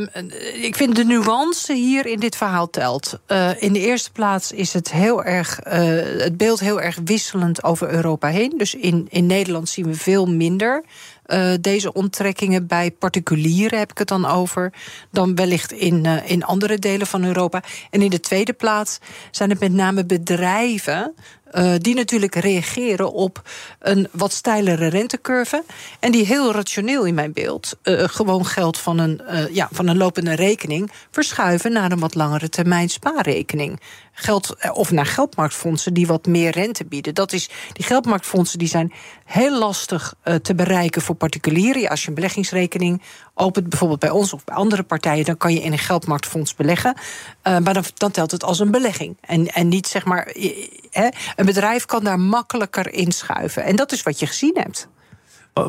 ik 0.64 0.76
vind 0.76 0.96
de 0.96 1.04
nuance 1.04 1.72
hier 1.72 2.06
in 2.06 2.20
dit 2.20 2.36
verhaal 2.36 2.70
telt. 2.70 3.18
Uh, 3.28 3.62
in 3.62 3.72
de 3.72 3.80
eerste 3.80 4.12
plaats 4.12 4.52
is 4.52 4.72
het 4.72 4.92
heel 4.92 5.24
erg, 5.24 5.66
uh, 5.66 5.72
het 6.18 6.36
beeld 6.36 6.60
heel 6.60 6.80
erg 6.80 6.98
wisselend 7.04 7.64
over 7.64 7.90
Europa 7.90 8.28
heen. 8.28 8.54
Dus 8.56 8.74
in, 8.74 9.06
in 9.10 9.26
Nederland 9.26 9.68
zien 9.68 9.86
we 9.86 9.94
veel 9.94 10.26
minder 10.26 10.84
uh, 11.26 11.52
deze 11.60 11.92
onttrekkingen 11.92 12.66
bij 12.66 12.90
particulieren, 12.90 13.78
heb 13.78 13.90
ik 13.90 13.98
het 13.98 14.08
dan 14.08 14.26
over, 14.26 14.72
dan 15.10 15.34
wellicht 15.34 15.72
in, 15.72 16.04
uh, 16.04 16.30
in 16.30 16.44
andere 16.44 16.78
delen 16.78 17.06
van 17.06 17.24
Europa. 17.24 17.62
En 17.90 18.02
in 18.02 18.10
de 18.10 18.20
tweede 18.20 18.52
plaats 18.52 18.98
zijn 19.30 19.50
het 19.50 19.60
met 19.60 19.72
name 19.72 20.04
bedrijven 20.04 21.14
uh, 21.52 21.74
die 21.78 21.94
natuurlijk 21.94 22.34
reageren 22.34 23.12
op 23.12 23.42
een 23.78 24.08
wat 24.12 24.32
steilere 24.32 24.86
rentecurve. 24.86 25.64
En 26.00 26.12
die 26.12 26.26
heel 26.26 26.52
rationeel 26.52 27.04
in 27.04 27.14
mijn 27.14 27.32
beeld 27.32 27.76
uh, 27.82 28.02
gewoon 28.04 28.46
geld 28.46 28.78
van 28.78 28.98
een, 28.98 29.22
uh, 29.30 29.54
ja, 29.54 29.68
van 29.72 29.86
een 29.86 29.96
lopende 29.96 30.34
rekening 30.34 30.90
verschuiven 31.10 31.72
naar 31.72 31.92
een 31.92 32.00
wat 32.00 32.14
langere 32.14 32.48
termijn 32.48 32.88
spaarrekening. 32.88 33.80
Geld, 34.12 34.56
of 34.72 34.90
naar 34.90 35.06
geldmarktfondsen 35.06 35.94
die 35.94 36.06
wat 36.06 36.26
meer 36.26 36.50
rente 36.50 36.84
bieden. 36.84 37.14
Dat 37.14 37.32
is, 37.32 37.50
die 37.72 37.84
geldmarktfondsen 37.84 38.58
die 38.58 38.68
zijn 38.68 38.92
heel 39.24 39.58
lastig 39.58 40.14
te 40.42 40.54
bereiken 40.54 41.02
voor 41.02 41.14
particulieren. 41.14 41.88
Als 41.88 42.02
je 42.02 42.08
een 42.08 42.14
beleggingsrekening 42.14 43.02
opent, 43.36 43.68
bijvoorbeeld 43.68 44.00
bij 44.00 44.10
ons 44.10 44.32
of 44.32 44.44
bij 44.44 44.54
andere 44.54 44.82
partijen, 44.82 45.24
dan 45.24 45.36
kan 45.36 45.52
je 45.52 45.60
in 45.60 45.72
een 45.72 45.78
geldmarktfonds 45.78 46.54
beleggen. 46.54 46.94
Uh, 46.96 47.58
maar 47.58 47.82
dan, 47.94 48.10
telt 48.10 48.30
het 48.30 48.44
als 48.44 48.58
een 48.58 48.70
belegging. 48.70 49.16
En, 49.20 49.46
en 49.46 49.68
niet 49.68 49.86
zeg 49.86 50.04
maar. 50.04 50.34
He, 50.90 51.08
een 51.36 51.46
bedrijf 51.46 51.84
kan 51.84 52.04
daar 52.04 52.20
makkelijker 52.20 52.92
inschuiven. 52.92 53.64
En 53.64 53.76
dat 53.76 53.92
is 53.92 54.02
wat 54.02 54.18
je 54.18 54.26
gezien 54.26 54.56
hebt. 54.58 54.88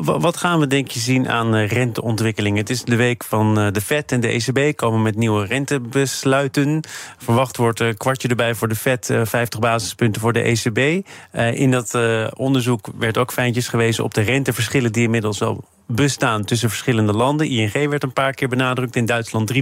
Wat 0.02 0.36
gaan 0.36 0.58
we 0.58 0.66
denk 0.66 0.90
je 0.90 1.00
zien 1.00 1.28
aan 1.28 1.54
eh, 1.54 1.68
renteontwikkelingen? 1.68 2.58
Het 2.58 2.70
is 2.70 2.82
de 2.82 2.96
week 2.96 3.24
van 3.24 3.58
eh, 3.58 3.72
de 3.72 3.80
Fed 3.80 4.12
en 4.12 4.20
de 4.20 4.28
ECB 4.28 4.76
komen 4.76 5.02
met 5.02 5.16
nieuwe 5.16 5.46
rentebesluiten. 5.46 6.80
Verwacht 7.18 7.56
wordt 7.56 7.80
een 7.80 7.96
kwartje 7.96 8.28
erbij 8.28 8.54
voor 8.54 8.68
de 8.68 8.74
Fed, 8.74 9.12
50 9.22 9.60
basispunten 9.60 10.20
voor 10.20 10.32
de 10.32 10.40
ECB. 10.40 11.06
In 11.54 11.70
dat 11.70 11.98
onderzoek 12.36 12.88
werd 12.98 13.18
ook 13.18 13.32
fijntjes 13.32 13.68
gewezen 13.68 14.04
op 14.04 14.14
de 14.14 14.20
renteverschillen 14.20 14.92
die 14.92 15.04
inmiddels 15.04 15.38
wel 15.38 15.64
bestaan 15.90 16.44
tussen 16.44 16.68
verschillende 16.68 17.12
landen. 17.12 17.48
ING 17.48 17.72
werd 17.72 18.02
een 18.02 18.12
paar 18.12 18.32
keer 18.32 18.48
benadrukt, 18.48 18.96
in 18.96 19.06
Duitsland 19.06 19.52
3% 19.52 19.56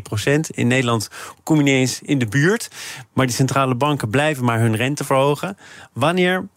In 0.51 0.67
Nederland 0.67 1.09
kom 1.43 1.57
je 1.57 1.63
niet 1.63 1.75
eens 1.75 2.01
in 2.03 2.19
de 2.19 2.27
buurt. 2.27 2.69
Maar 3.13 3.27
die 3.27 3.35
centrale 3.35 3.75
banken 3.75 4.11
blijven 4.11 4.45
maar 4.45 4.61
hun 4.61 4.77
rente 4.77 5.05
verhogen. 5.05 5.57
Wanneer, 5.93 6.49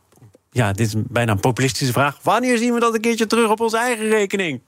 ja, 0.51 0.71
dit 0.71 0.87
is 0.87 0.93
bijna 0.97 1.31
een 1.31 1.39
populistische 1.39 1.93
vraag... 1.93 2.17
wanneer 2.21 2.57
zien 2.57 2.73
we 2.73 2.79
dat 2.79 2.93
een 2.93 3.01
keertje 3.01 3.27
terug 3.27 3.49
op 3.49 3.59
onze 3.59 3.77
eigen 3.77 4.09
rekening? 4.09 4.61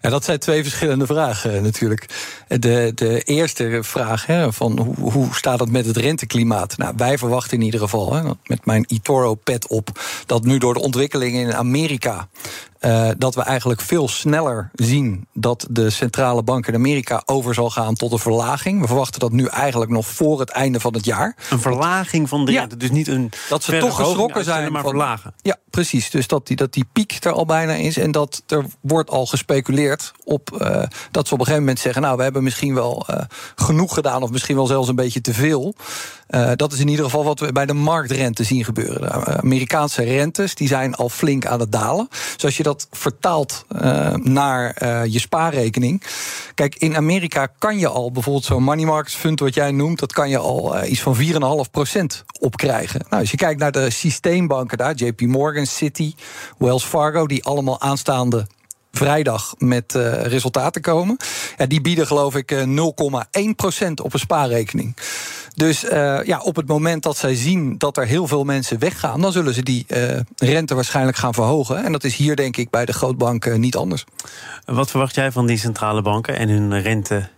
Ja, 0.00 0.10
dat 0.10 0.24
zijn 0.24 0.38
twee 0.38 0.62
verschillende 0.62 1.06
vragen 1.06 1.62
natuurlijk. 1.62 2.06
De, 2.48 2.92
de 2.94 3.22
eerste 3.22 3.78
vraag, 3.82 4.26
hè, 4.26 4.52
van 4.52 4.78
hoe, 4.78 5.12
hoe 5.12 5.34
staat 5.34 5.60
het 5.60 5.70
met 5.70 5.86
het 5.86 5.96
renteklimaat? 5.96 6.76
Nou, 6.76 6.94
wij 6.96 7.18
verwachten 7.18 7.58
in 7.58 7.64
ieder 7.64 7.80
geval, 7.80 8.14
hè, 8.14 8.30
met 8.44 8.66
mijn 8.66 8.84
eToro-pet 8.88 9.66
op... 9.66 9.88
dat 10.26 10.44
nu 10.44 10.58
door 10.58 10.74
de 10.74 10.80
ontwikkelingen 10.80 11.40
in 11.40 11.54
Amerika 11.54 12.28
uh, 12.84 13.10
dat 13.18 13.34
we 13.34 13.42
eigenlijk 13.42 13.80
veel 13.80 14.08
sneller 14.08 14.70
zien 14.74 15.26
dat 15.32 15.66
de 15.70 15.90
centrale 15.90 16.42
bank 16.42 16.66
in 16.66 16.74
Amerika 16.74 17.22
over 17.24 17.54
zal 17.54 17.70
gaan 17.70 17.94
tot 17.94 18.12
een 18.12 18.18
verlaging. 18.18 18.80
We 18.80 18.86
verwachten 18.86 19.20
dat 19.20 19.32
nu 19.32 19.46
eigenlijk 19.46 19.90
nog 19.90 20.06
voor 20.06 20.40
het 20.40 20.50
einde 20.50 20.80
van 20.80 20.94
het 20.94 21.04
jaar. 21.04 21.36
Een 21.50 21.60
verlaging 21.60 22.28
van 22.28 22.44
de 22.44 22.52
rente, 22.52 22.76
dus 22.76 22.90
niet 22.90 23.08
een. 23.08 23.32
Dat 23.48 23.62
ze 23.62 23.78
toch 23.78 23.96
geschrokken 23.96 24.44
zijn. 24.44 24.72
Maar 24.72 24.82
verlagen. 24.82 25.34
Ja, 25.42 25.56
precies. 25.70 26.10
Dus 26.10 26.26
dat 26.26 26.46
die, 26.46 26.56
dat 26.56 26.72
die 26.72 26.84
piek 26.92 27.24
er 27.24 27.32
al 27.32 27.46
bijna 27.46 27.72
is. 27.72 27.96
En 27.96 28.12
dat 28.12 28.42
er 28.46 28.64
wordt 28.80 29.10
al 29.10 29.26
gespeculeerd 29.26 30.12
op 30.24 30.50
uh, 30.62 30.82
dat 31.10 31.28
ze 31.28 31.34
op 31.34 31.40
een 31.40 31.46
gegeven 31.46 31.58
moment 31.58 31.78
zeggen: 31.78 32.02
Nou, 32.02 32.16
we 32.16 32.22
hebben 32.22 32.42
misschien 32.42 32.74
wel 32.74 33.06
uh, 33.10 33.20
genoeg 33.54 33.94
gedaan, 33.94 34.22
of 34.22 34.30
misschien 34.30 34.56
wel 34.56 34.66
zelfs 34.66 34.88
een 34.88 34.94
beetje 34.94 35.20
te 35.20 35.34
veel. 35.34 35.74
Uh, 36.34 36.50
dat 36.56 36.72
is 36.72 36.78
in 36.78 36.88
ieder 36.88 37.04
geval 37.04 37.24
wat 37.24 37.40
we 37.40 37.52
bij 37.52 37.66
de 37.66 37.72
marktrente 37.72 38.44
zien 38.44 38.64
gebeuren. 38.64 39.00
De 39.00 39.36
Amerikaanse 39.42 40.02
rentes 40.02 40.54
die 40.54 40.68
zijn 40.68 40.94
al 40.94 41.08
flink 41.08 41.46
aan 41.46 41.60
het 41.60 41.72
dalen. 41.72 42.08
Dus 42.34 42.44
als 42.44 42.56
je 42.56 42.62
dat 42.62 42.86
vertaalt 42.90 43.64
uh, 43.82 44.14
naar 44.14 44.74
je 45.08 45.18
spaarrekening. 45.18 46.02
Kijk, 46.54 46.74
in 46.74 46.96
Amerika 46.96 47.46
kan 47.58 47.78
je 47.78 47.88
al 47.88 48.12
bijvoorbeeld 48.12 48.44
zo'n 48.44 48.62
money 48.62 48.84
market 48.84 49.12
fund, 49.12 49.40
wat 49.40 49.54
jij 49.54 49.70
noemt, 49.72 49.98
dat 49.98 50.12
kan 50.12 50.28
je 50.28 50.38
al 50.38 50.84
iets 50.84 51.00
van 51.00 51.16
4,5% 51.16 51.24
opkrijgen. 52.40 53.00
Nou, 53.08 53.22
als 53.22 53.30
je 53.30 53.36
kijkt 53.36 53.60
naar 53.60 53.72
de 53.72 53.90
systeembanken 53.90 54.78
daar, 54.78 54.94
JP 54.94 55.20
Morgan, 55.20 55.66
Citi, 55.66 56.14
Wells 56.58 56.84
Fargo, 56.84 57.26
die 57.26 57.44
allemaal 57.44 57.80
aanstaande 57.80 58.46
vrijdag 58.94 59.54
met 59.58 59.94
uh, 59.94 60.22
resultaten 60.22 60.82
komen. 60.82 61.16
Ja, 61.56 61.66
die 61.66 61.80
bieden 61.80 62.06
geloof 62.06 62.34
ik 62.36 62.54
0,1% 62.54 62.66
op 64.02 64.12
een 64.12 64.18
spaarrekening. 64.18 64.96
Dus 65.54 65.84
uh, 65.84 65.90
ja, 66.24 66.40
op 66.40 66.56
het 66.56 66.66
moment 66.66 67.02
dat 67.02 67.16
zij 67.16 67.34
zien 67.34 67.78
dat 67.78 67.96
er 67.96 68.06
heel 68.06 68.26
veel 68.26 68.44
mensen 68.44 68.78
weggaan, 68.78 69.20
dan 69.20 69.32
zullen 69.32 69.54
ze 69.54 69.62
die 69.62 69.86
rente 70.36 70.74
waarschijnlijk 70.74 71.16
gaan 71.16 71.34
verhogen. 71.34 71.84
En 71.84 71.92
dat 71.92 72.04
is 72.04 72.16
hier 72.16 72.36
denk 72.36 72.56
ik 72.56 72.70
bij 72.70 72.84
de 72.84 72.92
grootbanken 72.92 73.60
niet 73.60 73.76
anders. 73.76 74.04
Wat 74.64 74.90
verwacht 74.90 75.14
jij 75.14 75.32
van 75.32 75.46
die 75.46 75.58
centrale 75.58 76.02
banken 76.02 76.36
en 76.36 76.48
hun 76.48 76.80
rente? 76.80 77.28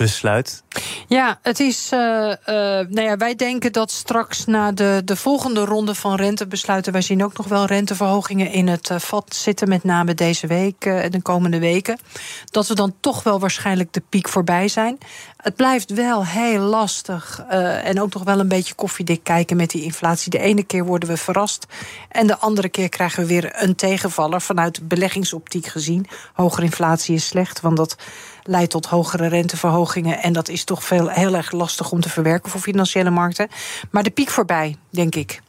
Besluit? 0.00 0.62
Ja, 1.08 1.38
het 1.42 1.60
is. 1.60 1.90
Uh, 1.92 2.00
nou 2.00 3.00
ja, 3.00 3.16
wij 3.16 3.34
denken 3.34 3.72
dat 3.72 3.90
straks 3.90 4.44
na 4.44 4.72
de, 4.72 5.02
de 5.04 5.16
volgende 5.16 5.64
ronde 5.64 5.94
van 5.94 6.14
rentebesluiten. 6.14 6.92
Wij 6.92 7.02
zien 7.02 7.24
ook 7.24 7.36
nog 7.36 7.46
wel 7.46 7.64
renteverhogingen 7.64 8.50
in 8.50 8.68
het 8.68 8.90
uh, 8.90 8.98
vat 8.98 9.34
zitten, 9.34 9.68
met 9.68 9.84
name 9.84 10.14
deze 10.14 10.46
week 10.46 10.84
en 10.84 11.10
de 11.10 11.22
komende 11.22 11.58
weken. 11.58 11.98
Dat 12.44 12.66
we 12.66 12.74
dan 12.74 12.94
toch 13.00 13.22
wel 13.22 13.40
waarschijnlijk 13.40 13.92
de 13.92 14.02
piek 14.08 14.28
voorbij 14.28 14.68
zijn. 14.68 14.98
Het 15.36 15.56
blijft 15.56 15.90
wel 15.92 16.26
heel 16.26 16.60
lastig 16.60 17.44
en 17.84 18.00
ook 18.00 18.14
nog 18.14 18.22
wel 18.22 18.40
een 18.40 18.48
beetje 18.48 18.74
koffiedik 18.74 19.24
kijken 19.24 19.56
met 19.56 19.70
die 19.70 19.82
inflatie. 19.82 20.30
De 20.30 20.38
ene 20.38 20.62
keer 20.62 20.84
worden 20.84 21.08
we 21.08 21.16
verrast 21.16 21.66
en 22.08 22.26
de 22.26 22.38
andere 22.38 22.68
keer 22.68 22.88
krijgen 22.88 23.22
we 23.22 23.28
weer 23.28 23.62
een 23.62 23.74
tegenvaller 23.74 24.40
vanuit 24.40 24.88
beleggingsoptiek 24.88 25.66
gezien. 25.66 26.06
Hogere 26.32 26.64
inflatie 26.64 27.14
is 27.14 27.26
slecht, 27.26 27.60
want 27.60 27.76
dat 27.76 27.96
leidt 28.42 28.70
tot 28.70 28.86
hogere 28.86 29.26
renteverhogingen. 29.26 30.18
En 30.22 30.32
dat 30.32 30.48
is 30.48 30.64
toch 30.64 30.84
veel, 30.84 31.08
heel 31.08 31.34
erg 31.34 31.52
lastig 31.52 31.90
om 31.90 32.00
te 32.00 32.08
verwerken 32.08 32.50
voor 32.50 32.60
financiële 32.60 33.10
markten. 33.10 33.48
Maar 33.90 34.02
de 34.02 34.10
piek 34.10 34.30
voorbij, 34.30 34.76
denk 34.90 35.14
ik. 35.14 35.42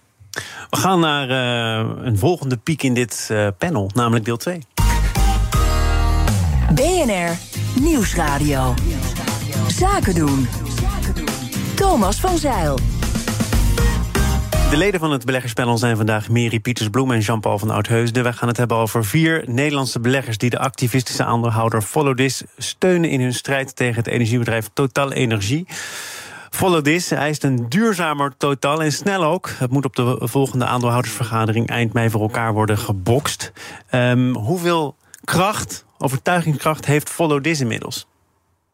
We 0.69 0.77
gaan 0.77 0.99
naar 0.99 1.29
uh, 1.29 2.05
een 2.05 2.17
volgende 2.17 2.57
piek 2.57 2.83
in 2.83 2.93
dit 2.93 3.27
uh, 3.31 3.47
panel, 3.57 3.91
namelijk 3.93 4.25
deel 4.25 4.37
2. 4.37 4.61
BNR 6.73 7.37
Nieuwsradio. 7.79 8.73
Zaken 9.67 10.15
doen. 10.15 10.47
Thomas 11.75 12.19
van 12.19 12.37
Zeil. 12.37 12.77
De 14.71 14.77
leden 14.77 14.99
van 14.99 15.11
het 15.11 15.25
beleggerspanel 15.25 15.77
zijn 15.77 15.97
vandaag 15.97 16.29
Mary 16.29 16.59
Pietersbloem 16.59 17.11
en 17.11 17.19
Jean-Paul 17.19 17.59
van 17.59 17.69
Oudheusden. 17.69 18.23
Wij 18.23 18.33
gaan 18.33 18.47
het 18.47 18.57
hebben 18.57 18.77
over 18.77 19.05
vier 19.05 19.43
Nederlandse 19.45 19.99
beleggers 19.99 20.37
die 20.37 20.49
de 20.49 20.59
activistische 20.59 21.23
aandeelhouder 21.23 21.81
Follow 21.81 22.17
This 22.17 22.43
steunen 22.57 23.09
in 23.09 23.21
hun 23.21 23.33
strijd 23.33 23.75
tegen 23.75 23.95
het 23.95 24.07
energiebedrijf 24.07 24.69
Total 24.73 25.11
Energie. 25.11 25.65
Follow 26.49 26.83
This 26.83 27.11
eist 27.11 27.43
een 27.43 27.69
duurzamer 27.69 28.33
totaal 28.37 28.83
en 28.83 28.91
snel 28.91 29.23
ook. 29.23 29.49
Het 29.57 29.71
moet 29.71 29.85
op 29.85 29.95
de 29.95 30.17
volgende 30.21 30.65
aandeelhoudersvergadering 30.65 31.67
eind 31.67 31.93
mei 31.93 32.09
voor 32.09 32.21
elkaar 32.21 32.53
worden 32.53 32.77
gebokst. 32.77 33.51
Um, 33.91 34.35
hoeveel 34.35 34.95
kracht, 35.23 35.85
overtuigingskracht 35.97 36.85
heeft 36.85 37.09
Follow 37.09 37.43
This 37.43 37.59
inmiddels? 37.59 38.07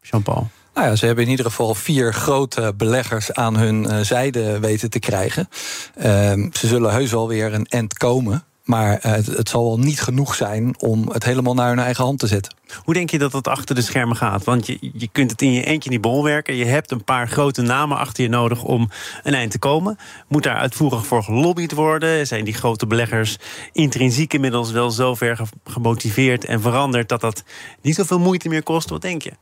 Jean-Paul. 0.00 0.48
Nou 0.78 0.90
ja, 0.90 0.96
ze 0.96 1.06
hebben 1.06 1.24
in 1.24 1.30
ieder 1.30 1.46
geval 1.46 1.74
vier 1.74 2.14
grote 2.14 2.74
beleggers 2.76 3.32
aan 3.32 3.56
hun 3.56 3.84
uh, 3.84 4.00
zijde 4.00 4.58
weten 4.58 4.90
te 4.90 4.98
krijgen. 4.98 5.48
Uh, 5.96 6.04
ze 6.52 6.66
zullen 6.66 6.92
heus 6.92 7.10
wel 7.10 7.28
weer 7.28 7.54
een 7.54 7.66
end 7.66 7.94
komen. 7.94 8.44
Maar 8.64 8.92
uh, 8.92 9.12
het, 9.12 9.26
het, 9.26 9.48
zal 9.48 9.64
wel 9.64 9.78
niet 9.78 10.00
genoeg 10.00 10.34
zijn 10.34 10.80
om 10.80 11.08
het 11.12 11.24
helemaal 11.24 11.54
naar 11.54 11.68
hun 11.68 11.78
eigen 11.78 12.04
hand 12.04 12.18
te 12.18 12.26
zetten. 12.26 12.54
Hoe 12.84 12.94
denk 12.94 13.10
je 13.10 13.18
dat 13.18 13.32
dat 13.32 13.48
achter 13.48 13.74
de 13.74 13.82
schermen 13.82 14.16
gaat? 14.16 14.44
Want 14.44 14.66
je, 14.66 14.78
je 14.80 15.08
kunt 15.12 15.30
het 15.30 15.42
in 15.42 15.52
je 15.52 15.64
eentje 15.64 15.90
niet 15.90 16.00
bolwerken. 16.00 16.54
Je 16.54 16.64
hebt 16.64 16.90
een 16.90 17.04
paar 17.04 17.28
grote 17.28 17.62
namen 17.62 17.98
achter 17.98 18.22
je 18.22 18.28
nodig 18.28 18.62
om 18.62 18.90
een 19.22 19.34
eind 19.34 19.50
te 19.50 19.58
komen. 19.58 19.98
Moet 20.28 20.42
daar 20.42 20.56
uitvoerig 20.56 21.06
voor 21.06 21.22
gelobbyd 21.22 21.72
worden? 21.72 22.26
Zijn 22.26 22.44
die 22.44 22.54
grote 22.54 22.86
beleggers 22.86 23.36
intrinsiek 23.72 24.34
inmiddels 24.34 24.70
wel 24.70 24.90
zo 24.90 25.14
ver 25.14 25.40
gemotiveerd 25.64 26.44
en 26.44 26.60
veranderd 26.60 27.08
dat 27.08 27.20
dat 27.20 27.42
niet 27.82 27.94
zoveel 27.94 28.18
moeite 28.18 28.48
meer 28.48 28.62
kost? 28.62 28.88
Wat 28.88 29.02
denk 29.02 29.22
je? 29.22 29.32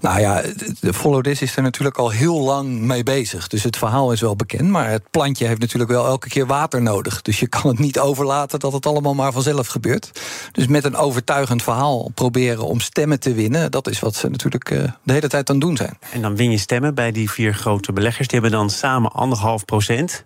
Nou 0.00 0.20
ja, 0.20 0.42
de 0.80 0.94
Follow 0.94 1.22
This 1.22 1.42
is 1.42 1.56
er 1.56 1.62
natuurlijk 1.62 1.98
al 1.98 2.10
heel 2.10 2.40
lang 2.40 2.80
mee 2.80 3.02
bezig. 3.02 3.48
Dus 3.48 3.62
het 3.62 3.76
verhaal 3.76 4.12
is 4.12 4.20
wel 4.20 4.36
bekend. 4.36 4.68
Maar 4.68 4.90
het 4.90 5.10
plantje 5.10 5.46
heeft 5.46 5.60
natuurlijk 5.60 5.90
wel 5.90 6.06
elke 6.06 6.28
keer 6.28 6.46
water 6.46 6.82
nodig. 6.82 7.22
Dus 7.22 7.40
je 7.40 7.46
kan 7.46 7.70
het 7.70 7.78
niet 7.78 7.98
overlaten 7.98 8.58
dat 8.58 8.72
het 8.72 8.86
allemaal 8.86 9.14
maar 9.14 9.32
vanzelf 9.32 9.66
gebeurt. 9.66 10.10
Dus 10.52 10.66
met 10.66 10.84
een 10.84 10.96
overtuigend 10.96 11.62
verhaal 11.62 12.10
proberen 12.14 12.64
om 12.64 12.80
stemmen 12.80 13.20
te 13.20 13.34
winnen. 13.34 13.70
Dat 13.70 13.88
is 13.88 14.00
wat 14.00 14.14
ze 14.14 14.28
natuurlijk 14.28 14.70
uh, 14.70 14.82
de 15.02 15.12
hele 15.12 15.28
tijd 15.28 15.48
aan 15.50 15.56
het 15.56 15.64
doen 15.64 15.76
zijn. 15.76 15.98
En 16.12 16.22
dan 16.22 16.36
win 16.36 16.50
je 16.50 16.58
stemmen 16.58 16.94
bij 16.94 17.12
die 17.12 17.30
vier 17.30 17.54
grote 17.54 17.92
beleggers. 17.92 18.28
Die 18.28 18.40
hebben 18.40 18.58
dan 18.58 18.70
samen 18.70 19.12
anderhalf 19.12 19.64
procent. 19.64 20.24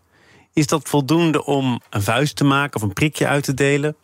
Is 0.52 0.66
dat 0.66 0.88
voldoende 0.88 1.44
om 1.44 1.80
een 1.90 2.02
vuist 2.02 2.36
te 2.36 2.44
maken 2.44 2.76
of 2.76 2.82
een 2.82 2.92
prikje 2.92 3.26
uit 3.26 3.44
te 3.44 3.54
delen? 3.54 3.96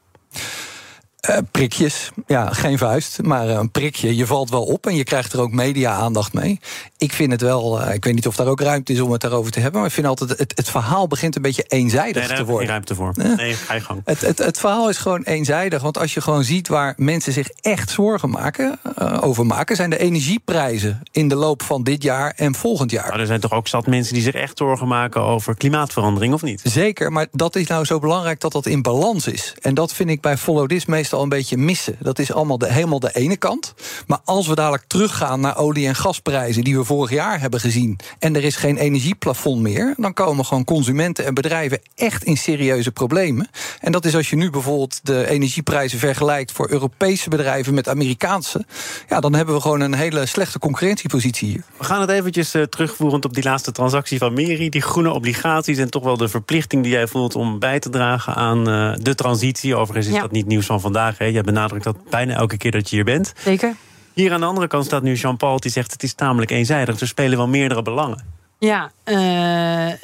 Uh, 1.28 1.36
prikjes, 1.50 2.10
ja, 2.26 2.52
geen 2.52 2.78
vuist, 2.78 3.22
maar 3.22 3.48
een 3.48 3.70
prikje. 3.70 4.16
Je 4.16 4.26
valt 4.26 4.50
wel 4.50 4.64
op 4.64 4.86
en 4.86 4.94
je 4.94 5.04
krijgt 5.04 5.32
er 5.32 5.40
ook 5.40 5.52
media-aandacht 5.52 6.32
mee. 6.32 6.60
Ik 6.98 7.12
vind 7.12 7.32
het 7.32 7.40
wel, 7.40 7.80
uh, 7.80 7.94
ik 7.94 8.04
weet 8.04 8.14
niet 8.14 8.26
of 8.26 8.36
daar 8.36 8.46
ook 8.46 8.60
ruimte 8.60 8.92
is 8.92 9.00
om 9.00 9.12
het 9.12 9.20
daarover 9.20 9.52
te 9.52 9.60
hebben... 9.60 9.80
maar 9.80 9.88
ik 9.88 9.94
vind 9.94 10.06
altijd, 10.06 10.38
het, 10.38 10.52
het 10.54 10.70
verhaal 10.70 11.06
begint 11.06 11.36
een 11.36 11.42
beetje 11.42 11.64
eenzijdig 11.68 12.28
nee, 12.28 12.36
te 12.36 12.44
worden. 12.44 12.58
geen 12.58 12.68
ruimte 12.68 12.94
voor. 12.94 13.12
Nee, 13.16 13.54
ga 13.54 13.74
je 13.74 13.80
gang. 13.80 14.00
Het, 14.04 14.20
het, 14.20 14.38
het, 14.38 14.58
verhaal 14.58 14.88
is 14.88 14.98
gewoon 14.98 15.22
eenzijdig, 15.22 15.82
want 15.82 15.98
als 15.98 16.14
je 16.14 16.20
gewoon 16.20 16.44
ziet... 16.44 16.68
waar 16.68 16.94
mensen 16.96 17.32
zich 17.32 17.48
echt 17.50 17.90
zorgen 17.90 18.30
maken, 18.30 18.78
over 19.22 19.46
maken... 19.46 19.76
zijn 19.76 19.90
de 19.90 19.98
energieprijzen 19.98 21.02
in 21.12 21.28
de 21.28 21.34
loop 21.34 21.62
van 21.62 21.82
dit 21.82 22.02
jaar 22.02 22.32
en 22.36 22.54
volgend 22.54 22.90
jaar. 22.90 23.08
Nou, 23.08 23.20
er 23.20 23.26
zijn 23.26 23.40
toch 23.40 23.52
ook 23.52 23.68
zat 23.68 23.86
mensen 23.86 24.14
die 24.14 24.22
zich 24.22 24.34
echt 24.34 24.58
zorgen 24.58 24.88
maken... 24.88 25.22
over 25.22 25.56
klimaatverandering, 25.56 26.34
of 26.34 26.42
niet? 26.42 26.60
Zeker, 26.64 27.12
maar 27.12 27.26
dat 27.32 27.56
is 27.56 27.66
nou 27.66 27.84
zo 27.84 27.98
belangrijk 27.98 28.40
dat 28.40 28.52
dat 28.52 28.66
in 28.66 28.82
balans 28.82 29.26
is. 29.26 29.54
En 29.60 29.74
dat 29.74 29.92
vind 29.92 30.10
ik 30.10 30.20
bij 30.20 30.36
Follow 30.36 30.68
This 30.68 30.86
meestal 30.86 31.09
al 31.12 31.22
een 31.22 31.28
beetje 31.28 31.56
missen. 31.56 31.96
Dat 31.98 32.18
is 32.18 32.32
allemaal 32.32 32.58
de, 32.58 32.72
helemaal 32.72 33.00
de 33.00 33.14
ene 33.14 33.36
kant. 33.36 33.74
Maar 34.06 34.18
als 34.24 34.46
we 34.46 34.54
dadelijk 34.54 34.84
teruggaan 34.86 35.40
naar 35.40 35.56
olie- 35.56 35.86
en 35.86 35.94
gasprijzen 35.94 36.64
die 36.64 36.76
we 36.76 36.84
vorig 36.84 37.10
jaar 37.10 37.40
hebben 37.40 37.60
gezien. 37.60 37.98
en 38.18 38.36
er 38.36 38.44
is 38.44 38.56
geen 38.56 38.76
energieplafond 38.76 39.62
meer. 39.62 39.94
dan 39.96 40.14
komen 40.14 40.44
gewoon 40.44 40.64
consumenten 40.64 41.26
en 41.26 41.34
bedrijven 41.34 41.80
echt 41.94 42.24
in 42.24 42.36
serieuze 42.36 42.92
problemen. 42.92 43.48
En 43.80 43.92
dat 43.92 44.04
is 44.04 44.14
als 44.14 44.30
je 44.30 44.36
nu 44.36 44.50
bijvoorbeeld 44.50 45.00
de 45.02 45.28
energieprijzen 45.28 45.98
vergelijkt 45.98 46.52
voor 46.52 46.70
Europese 46.70 47.28
bedrijven 47.28 47.74
met 47.74 47.88
Amerikaanse. 47.88 48.64
Ja, 49.08 49.20
dan 49.20 49.34
hebben 49.34 49.54
we 49.54 49.60
gewoon 49.60 49.80
een 49.80 49.94
hele 49.94 50.26
slechte 50.26 50.58
concurrentiepositie 50.58 51.48
hier. 51.48 51.64
We 51.76 51.84
gaan 51.84 52.00
het 52.00 52.10
eventjes 52.10 52.54
uh, 52.54 52.62
terugvoerend 52.62 53.24
op 53.24 53.34
die 53.34 53.44
laatste 53.44 53.72
transactie 53.72 54.18
van 54.18 54.32
Meri. 54.32 54.68
Die 54.68 54.82
groene 54.82 55.12
obligaties 55.12 55.78
en 55.78 55.90
toch 55.90 56.02
wel 56.02 56.16
de 56.16 56.28
verplichting 56.28 56.82
die 56.82 56.92
jij 56.92 57.06
voelt 57.06 57.34
om 57.34 57.58
bij 57.58 57.78
te 57.78 57.90
dragen 57.90 58.34
aan 58.34 58.68
uh, 58.68 58.94
de 58.96 59.14
transitie. 59.14 59.76
Overigens 59.76 60.06
is 60.06 60.14
ja. 60.14 60.20
dat 60.20 60.30
niet 60.30 60.46
nieuws 60.46 60.66
van 60.66 60.80
vandaag. 60.80 60.99
Hè. 61.18 61.24
Jij 61.24 61.42
benadrukt 61.42 61.84
dat 61.84 62.10
bijna 62.10 62.34
elke 62.34 62.56
keer 62.56 62.70
dat 62.70 62.90
je 62.90 62.96
hier 62.96 63.04
bent. 63.04 63.32
Zeker. 63.36 63.74
Hier 64.12 64.32
aan 64.32 64.40
de 64.40 64.46
andere 64.46 64.66
kant 64.66 64.84
staat 64.84 65.02
nu 65.02 65.14
Jean-Paul, 65.14 65.60
die 65.60 65.70
zegt 65.70 65.92
het 65.92 66.02
is 66.02 66.14
tamelijk 66.14 66.50
eenzijdig. 66.50 67.00
Er 67.00 67.06
spelen 67.06 67.38
wel 67.38 67.48
meerdere 67.48 67.82
belangen. 67.82 68.38
Ja, 68.60 68.90
uh, 69.04 69.88
uh, 69.88 69.94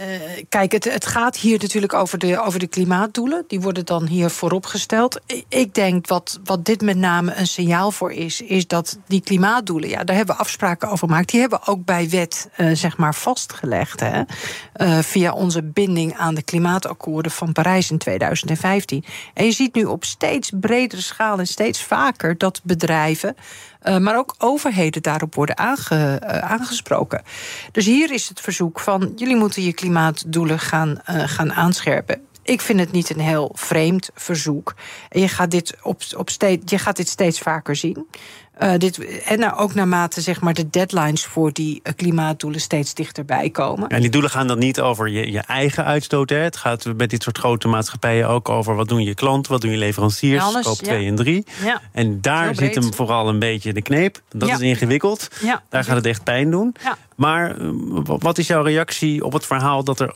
kijk, 0.49 0.73
het, 0.73 0.85
het 0.85 1.07
gaat 1.07 1.37
hier 1.37 1.59
natuurlijk 1.61 1.95
over 1.95 2.19
de, 2.19 2.41
over 2.41 2.59
de 2.59 2.67
klimaatdoelen. 2.67 3.45
Die 3.49 3.61
worden 3.61 3.85
dan 3.85 4.07
hier 4.07 4.31
vooropgesteld. 4.31 5.21
Ik 5.49 5.75
denk 5.75 6.07
wat, 6.07 6.41
wat 6.45 6.65
dit 6.65 6.81
met 6.81 6.97
name 6.97 7.35
een 7.35 7.47
signaal 7.47 7.91
voor 7.91 8.13
is, 8.13 8.41
is 8.41 8.67
dat 8.67 8.99
die 9.07 9.21
klimaatdoelen, 9.21 9.89
ja, 9.89 10.05
daar 10.05 10.17
hebben 10.17 10.35
we 10.35 10.41
afspraken 10.41 10.89
over 10.89 11.09
gemaakt. 11.09 11.31
Die 11.31 11.41
hebben 11.41 11.59
we 11.65 11.71
ook 11.71 11.85
bij 11.85 12.09
wet, 12.09 12.49
uh, 12.57 12.71
zeg 12.73 12.97
maar, 12.97 13.15
vastgelegd. 13.15 14.01
Hè, 14.01 14.23
via 15.03 15.33
onze 15.33 15.63
binding 15.63 16.17
aan 16.17 16.35
de 16.35 16.43
klimaatakkoorden 16.43 17.33
van 17.33 17.53
Parijs 17.53 17.91
in 17.91 17.99
2015. 17.99 19.05
En 19.35 19.45
je 19.45 19.53
ziet 19.53 19.75
nu 19.75 19.85
op 19.85 20.05
steeds 20.05 20.51
bredere 20.61 21.03
schaal 21.03 21.39
en 21.39 21.47
steeds 21.47 21.83
vaker 21.83 22.39
dat 22.39 22.61
bedrijven. 22.65 23.37
Uh, 23.89 23.99
maar 23.99 24.17
ook 24.17 24.35
overheden 24.39 25.03
daarop 25.03 25.35
worden 25.35 25.59
uh, 25.59 26.17
aangesproken. 26.27 27.23
Dus 27.73 27.87
hier 27.87 28.13
is 28.13 28.29
het 28.29 28.41
verzoek 28.41 28.81
van: 28.81 29.13
jullie 29.17 29.37
moeten 29.37 29.63
je 29.63 29.73
klimaatdoelen 29.73 30.59
gaan, 30.59 31.01
uh, 31.11 31.23
gaan 31.27 31.53
aanscherpen. 31.53 32.21
ik 32.43 32.61
vind 32.61 32.81
het 32.81 32.93
niet 32.93 33.11
een 33.11 33.21
heel 33.21 33.51
vreemd 33.55 34.11
verzoek. 34.15 34.75
Je 35.11 35.29
gaat 35.29 35.51
dit, 35.51 35.77
op, 35.83 36.03
op 36.17 36.31
steeds, 36.31 36.71
je 36.71 36.79
gaat 36.79 36.97
dit 36.97 37.09
steeds 37.09 37.39
vaker 37.39 37.77
zien. 37.77 38.07
Uh, 38.63 38.73
dit, 38.79 39.23
en 39.25 39.39
nou 39.39 39.57
ook 39.57 39.75
naarmate 39.75 40.21
zeg 40.21 40.41
maar, 40.41 40.55
de 40.55 40.71
deadlines 40.71 41.25
voor 41.25 41.53
die 41.53 41.81
uh, 41.83 41.93
klimaatdoelen 41.97 42.61
steeds 42.61 42.95
dichterbij 42.95 43.51
komen. 43.51 43.89
En 43.89 44.01
die 44.01 44.11
doelen 44.11 44.31
gaan 44.31 44.47
dan 44.47 44.59
niet 44.59 44.81
over 44.81 45.09
je, 45.09 45.33
je 45.33 45.41
eigen 45.41 45.85
uitstoot. 45.85 46.31
Hè? 46.31 46.37
Het 46.37 46.57
gaat 46.57 46.85
met 46.97 47.11
dit 47.11 47.23
soort 47.23 47.39
grote 47.39 47.69
maatschappijen 47.69 48.29
ook 48.29 48.49
over 48.49 48.75
wat 48.75 48.89
doen 48.89 49.03
je 49.03 49.15
klanten, 49.15 49.53
wat 49.53 49.61
doen 49.61 49.71
je 49.71 49.77
leveranciers, 49.77 50.53
ja, 50.53 50.63
scope 50.63 50.83
2 50.83 51.03
ja. 51.03 51.09
en 51.09 51.15
3. 51.15 51.47
Ja. 51.65 51.81
En 51.93 52.21
daar 52.21 52.55
zit 52.55 52.75
hem 52.75 52.95
vooral 52.95 53.29
een 53.29 53.39
beetje 53.39 53.73
de 53.73 53.83
kneep. 53.83 54.21
Dat 54.29 54.49
is 54.49 54.61
ingewikkeld. 54.61 55.29
Daar 55.69 55.85
gaat 55.85 55.97
het 55.97 56.07
echt 56.07 56.25
pijn 56.25 56.51
doen. 56.51 56.75
Maar 57.17 57.61
uh, 57.61 57.71
wat 58.05 58.39
is 58.39 58.47
jouw 58.47 58.63
reactie 58.63 59.25
op 59.25 59.33
het 59.33 59.47
verhaal 59.47 59.85
dat 59.85 60.01
er 60.01 60.15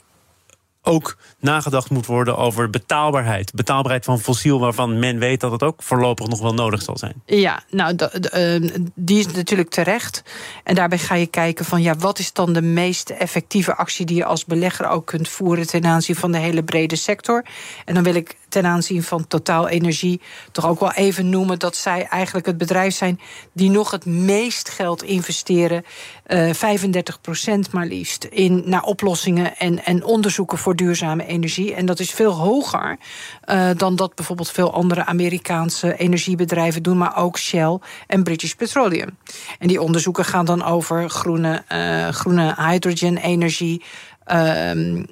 ook 0.83 1.17
nagedacht 1.39 1.91
moet 1.91 2.07
worden 2.07 2.37
over 2.37 2.71
betaalbaarheid. 2.71 3.53
Betaalbaarheid 3.55 4.05
van 4.05 4.21
fossiel, 4.21 4.61
waarvan 4.61 4.99
men 4.99 5.19
weet 5.19 5.41
dat 5.41 5.53
het 5.53 5.63
ook 5.63 5.83
voorlopig 5.83 6.27
nog 6.27 6.41
wel 6.41 6.55
nodig 6.55 6.83
zal 6.83 6.99
zijn. 6.99 7.23
Ja, 7.27 7.63
nou, 7.71 7.97
ehm, 7.97 8.69
die 8.95 9.19
is 9.19 9.27
natuurlijk 9.27 9.71
terecht. 9.71 10.23
En 10.65 10.75
daarbij 10.75 10.99
ga 10.99 11.15
je 11.15 11.27
kijken 11.27 11.65
van 11.65 11.83
ja, 11.83 11.95
wat 11.95 12.19
is 12.19 12.33
dan 12.33 12.53
de 12.53 12.63
meest 12.63 13.11
effectieve 13.11 13.77
actie 13.77 14.07
die 14.07 14.17
je 14.17 14.25
als 14.25 14.45
belegger 14.45 14.89
ook 14.89 15.07
kunt 15.07 15.29
voeren 15.29 15.67
ten 15.67 15.85
aanzien 15.85 16.17
van 16.17 16.33
de 16.33 16.39
hele 16.39 16.63
brede 16.63 16.97
sector. 16.97 17.45
En 17.85 17.95
dan 17.95 18.03
wil 18.03 18.15
ik 18.15 18.37
ten 18.49 18.67
aanzien 18.67 19.03
van 19.03 19.27
Totaal 19.27 19.69
Energie 19.69 20.21
toch 20.53 20.67
ook 20.67 20.81
wel 20.81 20.93
even 20.93 21.29
noemen 21.29 21.59
dat 21.59 21.77
zij 21.77 22.07
eigenlijk 22.07 22.47
het 22.47 22.59
bedrijf 22.59 22.95
zijn 22.95 23.21
die 23.53 23.71
nog 23.71 23.91
het 23.91 24.05
meest 24.05 24.69
geld 24.69 25.03
investeren, 25.03 25.85
uh, 26.27 26.53
35 26.53 27.21
procent 27.21 27.73
maar 27.73 27.87
liefst, 27.87 28.25
in 28.25 28.63
naar 28.65 28.83
oplossingen 28.83 29.57
en, 29.57 29.85
en 29.85 30.05
onderzoeken 30.05 30.59
voor 30.59 30.70
duurzame 30.77 31.27
energie. 31.27 31.75
En 31.75 31.87
dat 31.87 32.01
is 32.01 32.11
veel 32.11 32.33
hoger 32.33 32.99
uh, 33.47 33.71
dan 33.77 33.97
dat 33.97 34.15
bijvoorbeeld 34.15 34.51
veel 34.51 34.73
andere 34.73 35.07
Amerikaanse 35.07 35.97
energiebedrijven 35.97 36.83
doen, 36.83 36.99
maar 36.99 37.17
ook 37.17 37.39
Shell 37.39 37.79
en 38.07 38.23
British 38.23 38.53
Petroleum. 38.53 39.17
En 39.59 39.69
die 39.69 39.83
onderzoeken 39.83 40.25
gaan 40.25 40.45
dan 40.45 40.65
over 40.65 41.11
groene, 41.11 41.63
uh, 41.73 42.09
groene 42.09 42.55
hydrogen-energie. 42.59 43.83
Uh, 44.27 45.05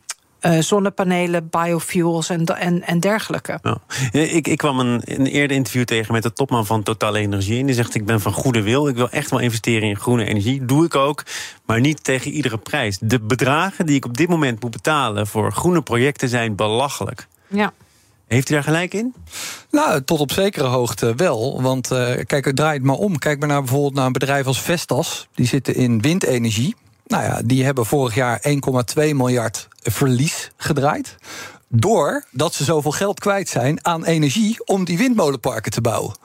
uh, 0.49 0.59
zonnepanelen, 0.59 1.49
biofuels 1.51 2.29
en, 2.29 2.45
en, 2.45 2.83
en 2.83 3.01
dergelijke. 3.01 3.59
Ja. 3.63 3.79
Ik, 4.21 4.49
ik 4.49 4.59
kwam 4.59 4.79
een, 4.79 5.03
een 5.05 5.27
eerder 5.27 5.57
interview 5.57 5.85
tegen 5.85 6.13
met 6.13 6.23
de 6.23 6.33
topman 6.33 6.67
van 6.67 6.83
Total 6.83 7.17
Energie. 7.17 7.61
En 7.61 7.67
die 7.67 7.75
zegt: 7.75 7.95
Ik 7.95 8.07
ben 8.07 8.21
van 8.21 8.33
goede 8.33 8.63
wil. 8.63 8.89
Ik 8.89 8.97
wil 8.97 9.11
echt 9.11 9.31
wel 9.31 9.41
investeren 9.41 9.89
in 9.89 9.97
groene 9.97 10.25
energie. 10.25 10.65
Doe 10.65 10.85
ik 10.85 10.95
ook, 10.95 11.25
maar 11.67 11.81
niet 11.81 12.05
tegen 12.05 12.31
iedere 12.31 12.59
prijs. 12.59 12.99
De 13.01 13.21
bedragen 13.21 13.87
die 13.87 13.97
ik 13.97 14.05
op 14.05 14.17
dit 14.17 14.29
moment 14.29 14.63
moet 14.63 14.71
betalen 14.71 15.27
voor 15.27 15.53
groene 15.53 15.83
projecten 15.83 16.29
zijn 16.29 16.57
belachelijk. 16.57 17.27
Ja. 17.47 17.73
Heeft 18.27 18.51
u 18.51 18.55
daar 18.55 18.63
gelijk 18.63 18.95
in? 18.95 19.15
Nou, 19.71 20.03
tot 20.03 20.21
op 20.21 20.33
zekere 20.33 20.67
hoogte 20.67 21.15
wel. 21.15 21.63
Want 21.63 21.93
uh, 21.93 22.15
kijk, 22.27 22.45
het 22.45 22.57
draait 22.57 22.83
maar 22.83 22.97
om. 22.97 23.19
Kijk 23.19 23.39
maar 23.39 23.49
naar 23.49 23.63
bijvoorbeeld 23.63 23.95
naar 23.95 24.07
een 24.07 24.13
bedrijf 24.13 24.47
als 24.47 24.61
Vestas. 24.61 25.29
Die 25.35 25.47
zitten 25.47 25.75
in 25.75 26.01
windenergie. 26.01 26.77
Nou 27.07 27.23
ja, 27.23 27.41
die 27.45 27.65
hebben 27.65 27.87
vorig 27.87 28.15
jaar 28.15 28.43
1,2 28.49 28.55
miljard 28.95 29.69
verlies 29.91 30.51
gedraaid 30.57 31.17
doordat 31.69 32.55
ze 32.55 32.65
zoveel 32.65 32.91
geld 32.91 33.21
kwijt 33.21 33.49
zijn 33.49 33.85
aan 33.85 34.05
energie 34.05 34.67
om 34.67 34.85
die 34.85 34.99
windmolenparken 34.99 35.73
te 35.73 35.81
bouwen. 35.81 36.17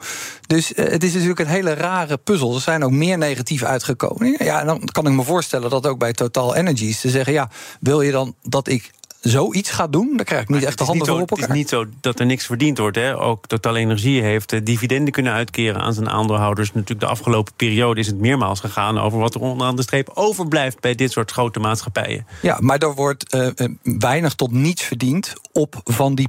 Dus 0.46 0.72
uh, 0.72 0.84
het 0.84 1.04
is 1.04 1.12
natuurlijk 1.12 1.40
een 1.40 1.46
hele 1.46 1.74
rare 1.74 2.16
puzzel. 2.16 2.54
Er 2.54 2.60
zijn 2.60 2.84
ook 2.84 2.90
meer 2.90 3.18
negatief 3.18 3.62
uitgekomen. 3.62 4.44
Ja, 4.44 4.60
en 4.60 4.66
dan 4.66 4.84
kan 4.84 5.06
ik 5.06 5.12
me 5.12 5.22
voorstellen 5.22 5.70
dat 5.70 5.86
ook 5.86 5.98
bij 5.98 6.12
Total 6.12 6.54
Energies 6.54 7.00
te 7.00 7.10
zeggen: 7.10 7.32
ja, 7.32 7.50
wil 7.80 8.00
je 8.00 8.10
dan 8.10 8.34
dat 8.42 8.68
ik 8.68 8.90
zoiets 9.24 9.70
gaat 9.70 9.92
doen, 9.92 10.12
dan 10.16 10.24
krijg 10.24 10.42
ik 10.42 10.48
niet 10.48 10.62
echt 10.62 10.78
de 10.78 10.84
handen 10.84 11.06
voor 11.06 11.20
op 11.20 11.30
elkaar. 11.30 11.46
Het 11.46 11.54
is 11.54 11.60
niet 11.60 11.68
zo 11.68 11.84
dat 12.00 12.20
er 12.20 12.26
niks 12.26 12.46
verdiend 12.46 12.78
wordt. 12.78 12.96
Hè. 12.96 13.20
Ook 13.20 13.46
Total 13.46 13.76
Energie 13.76 14.22
heeft 14.22 14.52
eh, 14.52 14.60
dividenden 14.64 15.12
kunnen 15.12 15.32
uitkeren 15.32 15.80
aan 15.80 15.94
zijn 15.94 16.10
aandeelhouders. 16.10 16.72
Natuurlijk 16.72 17.00
de 17.00 17.06
afgelopen 17.06 17.52
periode 17.56 18.00
is 18.00 18.06
het 18.06 18.18
meermaals 18.18 18.60
gegaan 18.60 18.98
over 18.98 19.18
wat 19.18 19.34
er 19.34 19.40
onderaan 19.40 19.76
de 19.76 19.82
streep 19.82 20.10
overblijft 20.14 20.80
bij 20.80 20.94
dit 20.94 21.12
soort 21.12 21.30
grote 21.30 21.60
maatschappijen. 21.60 22.26
Ja, 22.42 22.58
maar 22.60 22.78
er 22.78 22.94
wordt 22.94 23.34
uh, 23.34 23.48
weinig 23.82 24.34
tot 24.34 24.52
niets 24.52 24.82
verdiend 24.82 25.32
op 25.52 25.80
van 25.84 26.14
die 26.14 26.28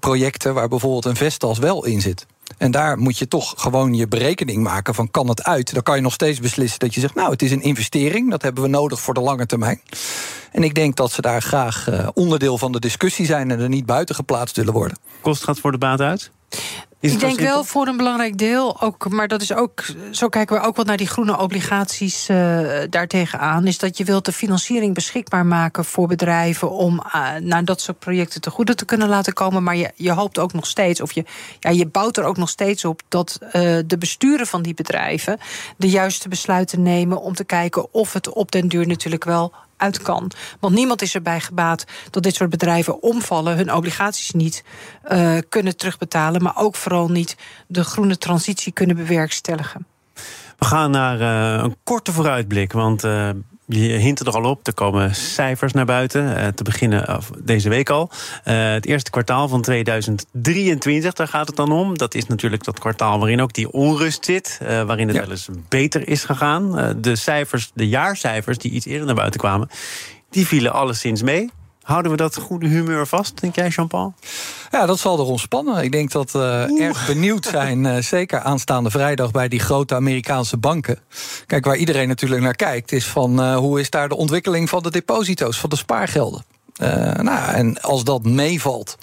projecten 0.00 0.54
waar 0.54 0.68
bijvoorbeeld 0.68 1.04
een 1.04 1.16
Vestas 1.16 1.58
wel 1.58 1.84
in 1.84 2.00
zit. 2.00 2.26
En 2.58 2.70
daar 2.70 2.98
moet 2.98 3.18
je 3.18 3.28
toch 3.28 3.54
gewoon 3.56 3.94
je 3.94 4.08
berekening 4.08 4.62
maken 4.62 4.94
van 4.94 5.10
kan 5.10 5.28
het 5.28 5.44
uit. 5.44 5.74
Dan 5.74 5.82
kan 5.82 5.96
je 5.96 6.02
nog 6.02 6.12
steeds 6.12 6.40
beslissen 6.40 6.78
dat 6.78 6.94
je 6.94 7.00
zegt, 7.00 7.14
nou 7.14 7.30
het 7.30 7.42
is 7.42 7.50
een 7.50 7.62
investering, 7.62 8.30
dat 8.30 8.42
hebben 8.42 8.62
we 8.62 8.68
nodig 8.68 9.00
voor 9.00 9.14
de 9.14 9.20
lange 9.20 9.46
termijn. 9.46 9.80
En 10.56 10.62
ik 10.62 10.74
denk 10.74 10.96
dat 10.96 11.12
ze 11.12 11.20
daar 11.20 11.42
graag 11.42 11.88
uh, 11.88 12.08
onderdeel 12.14 12.58
van 12.58 12.72
de 12.72 12.80
discussie 12.80 13.26
zijn 13.26 13.50
en 13.50 13.60
er 13.60 13.68
niet 13.68 13.86
buiten 13.86 14.14
geplaatst 14.14 14.56
willen 14.56 14.72
worden. 14.72 14.98
Kost 15.20 15.44
gaat 15.44 15.58
voor 15.58 15.72
de 15.72 15.78
baat 15.78 16.00
uit? 16.00 16.30
Ik 17.00 17.20
denk 17.20 17.40
wel 17.40 17.64
voor 17.64 17.86
een 17.86 17.96
belangrijk 17.96 18.38
deel, 18.38 18.80
ook, 18.82 19.08
maar 19.08 19.28
dat 19.28 19.42
is 19.42 19.52
ook, 19.52 19.84
zo 20.10 20.28
kijken 20.28 20.56
we 20.56 20.66
ook 20.66 20.76
wel 20.76 20.84
naar 20.84 20.96
die 20.96 21.06
groene 21.06 21.38
obligaties 21.38 22.28
uh, 22.28 22.36
daartegen 22.90 23.38
aan. 23.38 23.66
Is 23.66 23.78
dat 23.78 23.98
je 23.98 24.04
wilt 24.04 24.24
de 24.24 24.32
financiering 24.32 24.94
beschikbaar 24.94 25.46
maken 25.46 25.84
voor 25.84 26.06
bedrijven 26.06 26.70
om 26.70 27.02
uh, 27.06 27.34
naar 27.40 27.64
dat 27.64 27.80
soort 27.80 27.98
projecten 27.98 28.40
te 28.40 28.50
goede 28.50 28.74
te 28.74 28.84
kunnen 28.84 29.08
laten 29.08 29.32
komen. 29.32 29.62
Maar 29.62 29.76
je, 29.76 29.90
je 29.94 30.12
hoopt 30.12 30.38
ook 30.38 30.52
nog 30.52 30.66
steeds, 30.66 31.00
of 31.00 31.12
je, 31.12 31.24
ja, 31.60 31.70
je 31.70 31.86
bouwt 31.86 32.16
er 32.16 32.24
ook 32.24 32.36
nog 32.36 32.48
steeds 32.48 32.84
op 32.84 33.02
dat 33.08 33.38
uh, 33.42 33.50
de 33.86 33.98
besturen 33.98 34.46
van 34.46 34.62
die 34.62 34.74
bedrijven 34.74 35.38
de 35.76 35.88
juiste 35.88 36.28
besluiten 36.28 36.82
nemen 36.82 37.20
om 37.20 37.34
te 37.34 37.44
kijken 37.44 37.94
of 37.94 38.12
het 38.12 38.28
op 38.28 38.52
den 38.52 38.68
duur 38.68 38.86
natuurlijk 38.86 39.24
wel 39.24 39.52
uit 39.76 40.02
kan. 40.02 40.30
Want 40.60 40.74
niemand 40.74 41.02
is 41.02 41.14
erbij 41.14 41.40
gebaat 41.40 41.84
dat 42.10 42.22
dit 42.22 42.34
soort 42.34 42.50
bedrijven 42.50 43.02
omvallen, 43.02 43.56
hun 43.56 43.72
obligaties 43.72 44.30
niet 44.30 44.64
kunnen 45.48 45.76
terugbetalen, 45.76 46.42
maar 46.42 46.56
ook 46.56 46.76
vooral 46.86 47.08
niet 47.08 47.36
de 47.66 47.84
groene 47.84 48.18
transitie 48.18 48.72
kunnen 48.72 48.96
bewerkstelligen. 48.96 49.86
We 50.58 50.64
gaan 50.64 50.90
naar 50.90 51.20
uh, 51.20 51.62
een 51.62 51.76
korte 51.84 52.12
vooruitblik, 52.12 52.72
want 52.72 53.04
uh, 53.04 53.30
je 53.66 53.78
hint 53.78 54.20
er 54.20 54.30
al 54.30 54.44
op, 54.44 54.66
er 54.66 54.74
komen 54.74 55.14
cijfers 55.14 55.72
naar 55.72 55.84
buiten. 55.84 56.24
Uh, 56.24 56.46
te 56.46 56.62
beginnen 56.62 57.20
deze 57.38 57.68
week 57.68 57.90
al. 57.90 58.10
Uh, 58.10 58.72
het 58.72 58.86
eerste 58.86 59.10
kwartaal 59.10 59.48
van 59.48 59.62
2023, 59.62 61.12
daar 61.12 61.28
gaat 61.28 61.46
het 61.46 61.56
dan 61.56 61.72
om. 61.72 61.98
Dat 61.98 62.14
is 62.14 62.26
natuurlijk 62.26 62.64
dat 62.64 62.78
kwartaal 62.78 63.18
waarin 63.18 63.40
ook 63.40 63.52
die 63.52 63.72
onrust 63.72 64.24
zit. 64.24 64.58
Uh, 64.62 64.82
waarin 64.82 65.06
het 65.06 65.16
ja. 65.16 65.22
wel 65.22 65.30
eens 65.30 65.48
beter 65.68 66.08
is 66.08 66.24
gegaan. 66.24 66.96
de 67.00 67.16
cijfers, 67.16 67.70
de 67.74 67.88
jaarcijfers 67.88 68.58
die 68.58 68.70
iets 68.70 68.86
eerder 68.86 69.06
naar 69.06 69.14
buiten 69.14 69.40
kwamen, 69.40 69.68
die 70.30 70.46
vielen 70.46 70.72
alleszins 70.72 71.22
mee. 71.22 71.50
Houden 71.86 72.10
we 72.10 72.16
dat 72.16 72.36
goede 72.36 72.66
humeur 72.66 73.06
vast, 73.06 73.40
denk 73.40 73.54
jij, 73.54 73.68
Jean-Paul? 73.68 74.14
Ja, 74.70 74.86
dat 74.86 74.98
zal 74.98 75.18
er 75.18 75.24
ontspannen. 75.24 75.84
Ik 75.84 75.92
denk 75.92 76.10
dat 76.10 76.30
we 76.30 76.66
uh, 76.70 76.84
erg 76.86 77.06
benieuwd 77.06 77.44
zijn, 77.44 77.84
uh, 77.84 77.96
zeker 77.96 78.40
aanstaande 78.40 78.90
vrijdag 78.90 79.30
bij 79.30 79.48
die 79.48 79.60
grote 79.60 79.94
Amerikaanse 79.94 80.56
banken. 80.56 80.98
Kijk, 81.46 81.64
waar 81.64 81.76
iedereen 81.76 82.08
natuurlijk 82.08 82.42
naar 82.42 82.54
kijkt, 82.54 82.92
is 82.92 83.06
van 83.06 83.40
uh, 83.40 83.56
hoe 83.56 83.80
is 83.80 83.90
daar 83.90 84.08
de 84.08 84.16
ontwikkeling 84.16 84.68
van 84.68 84.82
de 84.82 84.90
deposito's, 84.90 85.60
van 85.60 85.70
de 85.70 85.76
spaargelden. 85.76 86.44
nou, 87.22 87.52
en 87.52 87.80
als 87.80 88.04
dat 88.04 88.24
meevalt. 88.24 88.98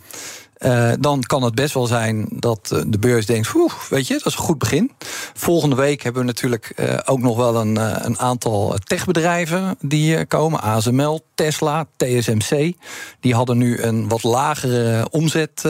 Uh, 0.65 0.91
dan 0.99 1.21
kan 1.21 1.43
het 1.43 1.56
best 1.56 1.73
wel 1.73 1.88
zijn 1.88 2.28
dat 2.30 2.69
uh, 2.73 2.82
de 2.88 2.99
beurs 2.99 3.26
denkt: 3.26 3.54
weet 3.89 4.08
je, 4.08 4.13
dat 4.13 4.26
is 4.26 4.34
een 4.34 4.43
goed 4.43 4.58
begin. 4.58 4.91
Volgende 5.34 5.76
week 5.76 6.02
hebben 6.02 6.21
we 6.21 6.28
natuurlijk 6.28 6.73
uh, 6.76 6.99
ook 7.06 7.19
nog 7.19 7.38
wel 7.38 7.56
een, 7.56 7.76
een 8.06 8.19
aantal 8.19 8.76
techbedrijven 8.84 9.76
die 9.82 10.26
komen: 10.26 10.62
ASML, 10.62 11.26
Tesla, 11.36 11.86
TSMC. 11.97 12.73
Die 13.19 13.36
hadden 13.36 13.58
nu 13.58 13.82
een 13.82 14.08
wat 14.08 14.23
lagere 14.23 15.10
omzet 15.10 15.63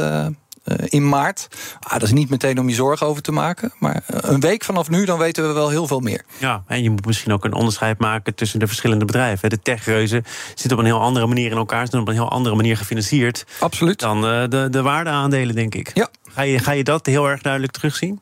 in 0.85 1.09
maart. 1.09 1.47
Ah, 1.79 1.91
dat 1.91 2.01
is 2.03 2.11
niet 2.11 2.29
meteen 2.29 2.59
om 2.59 2.69
je 2.69 2.75
zorgen 2.75 3.07
over 3.07 3.21
te 3.21 3.31
maken. 3.31 3.73
Maar 3.79 4.03
uh, 4.13 4.17
een 4.21 4.39
week 4.39 4.63
vanaf 4.63 4.89
nu, 4.89 5.05
dan 5.05 5.17
weten 5.19 5.47
we 5.47 5.53
wel 5.53 5.69
heel 5.69 5.87
veel 5.87 5.99
meer. 5.99 6.23
Ja, 6.37 6.63
en 6.67 6.83
je 6.83 6.89
moet 6.89 7.05
misschien 7.05 7.33
ook 7.33 7.45
een 7.45 7.53
onderscheid 7.53 7.99
maken 7.99 8.35
tussen 8.35 8.59
de 8.59 8.67
verschillende 8.67 9.05
bedrijven. 9.05 9.49
De 9.49 9.61
techreuzen 9.61 10.23
zitten 10.47 10.71
op 10.71 10.77
een 10.77 10.85
heel 10.85 11.01
andere 11.01 11.27
manier 11.27 11.51
in 11.51 11.57
elkaar, 11.57 11.87
zijn 11.87 12.01
op 12.01 12.07
een 12.07 12.13
heel 12.13 12.29
andere 12.29 12.55
manier 12.55 12.77
gefinancierd. 12.77 13.45
Absoluut. 13.59 13.99
Dan 13.99 14.17
uh, 14.17 14.43
de, 14.49 14.67
de 14.71 14.81
waardeaandelen, 14.81 15.55
denk 15.55 15.75
ik. 15.75 15.91
Ja. 15.93 16.07
Ga 16.31 16.41
je, 16.41 16.59
ga 16.59 16.71
je 16.71 16.83
dat 16.83 17.05
heel 17.05 17.29
erg 17.29 17.41
duidelijk 17.41 17.73
terugzien? 17.73 18.19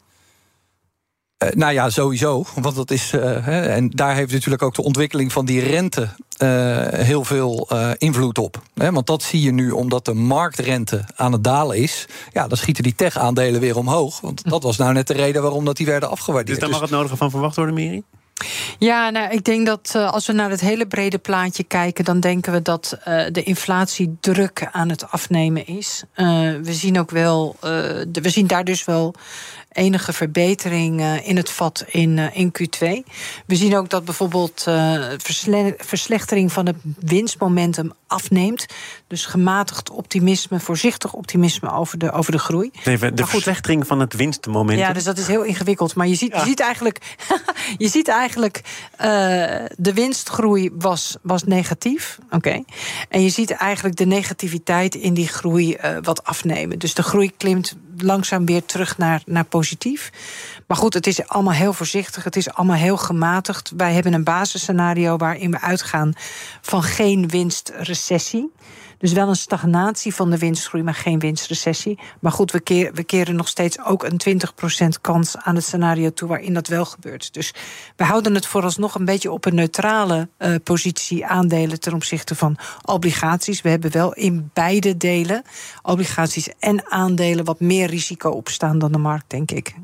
Uh, 1.43 1.49
nou 1.49 1.73
ja, 1.73 1.89
sowieso. 1.89 2.45
Want 2.56 2.75
dat 2.75 2.91
is. 2.91 3.13
Uh, 3.13 3.21
hè, 3.21 3.62
en 3.62 3.89
daar 3.89 4.15
heeft 4.15 4.32
natuurlijk 4.32 4.62
ook 4.62 4.75
de 4.75 4.84
ontwikkeling 4.84 5.32
van 5.32 5.45
die 5.45 5.62
rente 5.62 6.01
uh, 6.01 6.88
heel 6.88 7.23
veel 7.23 7.69
invloed 7.97 8.38
op. 8.38 8.62
Hè, 8.75 8.91
want 8.91 9.08
dat 9.08 9.23
zie 9.23 9.41
je 9.41 9.51
nu 9.51 9.71
omdat 9.71 10.06
de 10.06 10.13
marktrente 10.13 11.04
aan 11.15 11.32
het 11.32 11.43
dalen 11.43 11.77
is. 11.77 12.08
Ja, 12.34 12.47
dan 12.47 12.58
schieten 12.58 12.84
die 12.84 12.95
tech-aandelen 12.95 13.62
weer 13.62 13.77
omhoog. 13.77 14.21
Want 14.21 14.49
dat 14.49 14.63
was 14.63 14.77
nou 14.77 14.93
net 14.93 15.08
de 15.08 15.13
reden 15.13 15.41
waarom 15.41 15.65
dat 15.65 15.77
die 15.77 15.86
werden 15.86 16.10
afgewaardeerd. 16.10 16.60
Dus 16.60 16.69
daar 16.69 16.80
mag 16.80 16.89
het 16.89 16.97
nodige 16.97 17.17
van 17.17 17.30
verwacht 17.30 17.56
worden, 17.56 17.73
Miri? 17.73 18.04
Ja, 18.80 19.10
nou, 19.10 19.32
ik 19.32 19.43
denk 19.43 19.65
dat 19.65 19.93
uh, 19.95 20.12
als 20.12 20.27
we 20.27 20.34
naar 20.34 20.49
het 20.49 20.62
hele 20.62 20.88
brede 20.88 21.17
plaatje 21.17 21.63
kijken, 21.63 22.06
dan 22.06 22.19
denken 22.19 22.54
we 22.54 22.62
dat 22.62 22.97
uh, 23.08 23.23
de 23.32 23.43
inflatie 23.43 24.17
druk 24.19 24.67
aan 24.71 24.89
het 24.89 25.12
afnemen 25.12 25.67
is. 25.67 26.04
Uh, 26.15 26.27
we 26.62 26.73
zien 26.73 26.99
ook 26.99 27.12
wel, 27.12 27.56
de, 27.60 28.19
we 28.21 28.30
zien 28.30 28.47
daar 28.47 28.63
dus 28.63 28.86
wel 28.86 29.15
enige 29.71 30.13
verbetering 30.13 30.99
uh, 30.99 31.27
in 31.27 31.38
het 31.38 31.49
vat 31.49 31.86
in, 31.88 32.17
uh, 32.17 32.38
in 32.38 32.51
Q2. 32.60 32.88
We 33.45 33.55
zien 33.55 33.77
ook 33.77 33.89
dat 33.89 34.05
bijvoorbeeld 34.05 34.62
versle 35.17 35.75
verslechtering 35.77 36.51
van 36.51 36.65
het 36.65 36.75
winstmomentum 36.99 37.91
afneemt. 38.07 38.65
Dus 39.07 39.25
gematigd 39.25 39.89
optimisme, 39.89 40.60
voorzichtig 40.60 41.13
optimisme 41.13 41.71
over 41.71 41.97
de, 41.97 42.12
over 42.12 42.31
de 42.31 42.39
groei. 42.39 42.71
De 42.84 43.25
verslechtering 43.25 43.88
van 43.88 43.99
het 43.99 44.13
winstmomentum. 44.13 44.86
Ja, 44.86 44.93
dus 44.93 45.03
dat 45.03 45.17
is 45.17 45.27
heel 45.27 45.43
ingewikkeld. 45.43 45.95
Maar 45.95 46.07
je 46.07 46.15
ziet, 46.15 46.31
ja. 46.31 46.39
je 46.43 46.45
ziet 46.45 46.60
eigenlijk, 46.60 46.97
je 47.77 47.88
ziet 47.88 48.07
eigenlijk 48.07 48.62
de 49.77 49.93
winstgroei 49.93 50.69
was, 50.73 51.17
was 51.21 51.43
negatief. 51.43 52.17
Oké. 52.25 52.36
Okay. 52.36 52.65
En 53.10 53.21
je 53.21 53.29
ziet 53.29 53.51
eigenlijk 53.51 53.95
de 53.95 54.05
negativiteit 54.05 54.95
in 54.95 55.13
die 55.13 55.27
groei 55.27 55.77
wat 56.01 56.23
afnemen. 56.23 56.79
Dus 56.79 56.93
de 56.93 57.03
groei 57.03 57.31
klimt 57.38 57.75
langzaam 58.01 58.45
weer 58.45 58.65
terug 58.65 58.97
naar, 58.97 59.21
naar 59.25 59.45
positief. 59.45 60.11
Maar 60.67 60.77
goed, 60.77 60.93
het 60.93 61.07
is 61.07 61.27
allemaal 61.27 61.53
heel 61.53 61.73
voorzichtig. 61.73 62.23
Het 62.23 62.35
is 62.35 62.53
allemaal 62.53 62.77
heel 62.77 62.97
gematigd. 62.97 63.71
Wij 63.77 63.93
hebben 63.93 64.13
een 64.13 64.23
basisscenario 64.23 65.17
waarin 65.17 65.51
we 65.51 65.61
uitgaan 65.61 66.13
van 66.61 66.83
geen 66.83 67.27
winstrecessie. 67.27 68.51
Dus 69.01 69.11
wel 69.11 69.27
een 69.27 69.35
stagnatie 69.35 70.13
van 70.15 70.29
de 70.29 70.37
winstgroei, 70.37 70.83
maar 70.83 70.93
geen 70.93 71.19
winstrecessie. 71.19 71.99
Maar 72.19 72.31
goed, 72.31 72.51
we, 72.51 73.03
keren 73.05 73.35
nog 73.35 73.47
steeds 73.47 73.83
ook 73.85 74.03
een 74.03 74.41
20% 74.95 75.01
kans 75.01 75.37
aan 75.37 75.55
het 75.55 75.63
scenario 75.63 76.13
toe 76.13 76.27
waarin 76.27 76.53
dat 76.53 76.67
wel 76.67 76.85
gebeurt. 76.85 77.33
Dus 77.33 77.53
we 77.95 78.03
houden 78.03 78.35
het 78.35 78.45
vooralsnog 78.45 78.95
een 78.95 79.05
beetje 79.05 79.31
op 79.31 79.45
een 79.45 79.55
neutrale 79.55 80.29
uh, 80.37 80.55
positie 80.63 81.25
aandelen 81.25 81.79
ten 81.79 81.93
opzichte 81.93 82.35
van 82.35 82.57
obligaties. 82.85 83.61
We 83.61 83.69
hebben 83.69 83.91
wel 83.91 84.13
in 84.13 84.49
beide 84.53 84.97
delen, 84.97 85.43
obligaties 85.81 86.49
en 86.59 86.91
aandelen, 86.91 87.45
wat 87.45 87.59
meer 87.59 87.87
risico 87.87 88.29
opstaan 88.29 88.79
dan 88.79 88.91
de 88.91 88.97
markt, 88.97 89.29
denk 89.29 89.51
ik. 89.51 89.75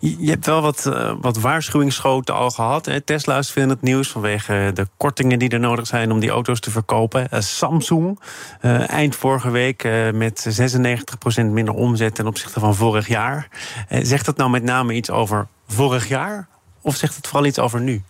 Je 0.00 0.30
hebt 0.30 0.46
wel 0.46 0.62
wat, 0.62 0.84
uh, 0.88 1.12
wat 1.20 1.38
waarschuwingsschoten 1.38 2.34
al 2.34 2.50
gehad. 2.50 2.86
Hè? 2.86 3.00
Tesla 3.00 3.38
is 3.38 3.50
veel 3.50 3.62
in 3.62 3.68
het 3.68 3.82
nieuws 3.82 4.08
vanwege 4.08 4.70
de 4.74 4.86
kortingen 4.96 5.38
die 5.38 5.48
er 5.48 5.60
nodig 5.60 5.86
zijn 5.86 6.12
om 6.12 6.20
die 6.20 6.30
auto's 6.30 6.60
te 6.60 6.70
verkopen. 6.70 7.28
Uh, 7.32 7.40
Samsung 7.40 8.20
uh, 8.62 8.90
eind 8.90 9.16
vorige 9.16 9.50
week 9.50 9.88
met 10.12 10.60
96% 11.40 11.44
minder 11.44 11.74
omzet 11.74 12.14
ten 12.14 12.26
opzichte 12.26 12.60
van 12.60 12.74
vorig 12.74 13.08
jaar. 13.08 13.48
Zegt 13.88 14.24
dat 14.24 14.36
nou 14.36 14.50
met 14.50 14.62
name 14.62 14.94
iets 14.94 15.10
over 15.10 15.46
vorig 15.66 16.08
jaar? 16.08 16.48
Of 16.80 16.96
zegt 16.96 17.16
het 17.16 17.26
vooral 17.26 17.46
iets 17.46 17.58
over 17.58 17.80
nu? 17.80 18.02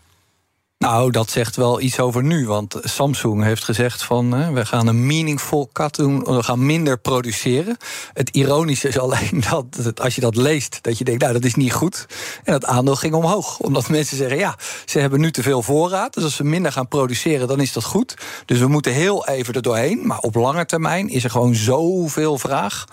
Nou, 0.78 1.10
dat 1.10 1.30
zegt 1.30 1.56
wel 1.56 1.80
iets 1.80 2.00
over 2.00 2.22
nu. 2.22 2.46
Want 2.46 2.76
Samsung 2.82 3.42
heeft 3.42 3.64
gezegd 3.64 4.02
van 4.02 4.32
hè, 4.32 4.52
we 4.52 4.66
gaan 4.66 4.86
een 4.86 5.06
meaningful 5.06 5.68
cut 5.72 5.94
doen. 5.94 6.24
We 6.24 6.42
gaan 6.42 6.66
minder 6.66 6.98
produceren. 6.98 7.76
Het 8.12 8.30
ironische 8.30 8.88
is 8.88 8.98
alleen 8.98 9.44
dat 9.50 10.00
als 10.00 10.14
je 10.14 10.20
dat 10.20 10.36
leest, 10.36 10.78
dat 10.82 10.98
je 10.98 11.04
denkt, 11.04 11.20
nou, 11.20 11.32
dat 11.32 11.44
is 11.44 11.54
niet 11.54 11.72
goed. 11.72 12.06
En 12.44 12.52
het 12.52 12.64
aandeel 12.64 12.96
ging 12.96 13.14
omhoog. 13.14 13.58
Omdat 13.58 13.88
mensen 13.98 14.16
zeggen, 14.16 14.38
ja, 14.38 14.56
ze 14.84 14.98
hebben 14.98 15.20
nu 15.20 15.30
te 15.30 15.42
veel 15.42 15.62
voorraad. 15.62 16.14
Dus 16.14 16.24
als 16.24 16.36
ze 16.36 16.44
minder 16.44 16.72
gaan 16.72 16.88
produceren, 16.88 17.48
dan 17.48 17.60
is 17.60 17.72
dat 17.72 17.84
goed. 17.84 18.14
Dus 18.44 18.58
we 18.58 18.66
moeten 18.66 18.92
heel 18.92 19.26
even 19.26 19.54
er 19.54 19.62
doorheen. 19.62 20.06
Maar 20.06 20.18
op 20.18 20.34
lange 20.34 20.66
termijn 20.66 21.08
is 21.08 21.24
er 21.24 21.30
gewoon 21.30 21.54
zoveel 21.54 22.38
vraag 22.38 22.84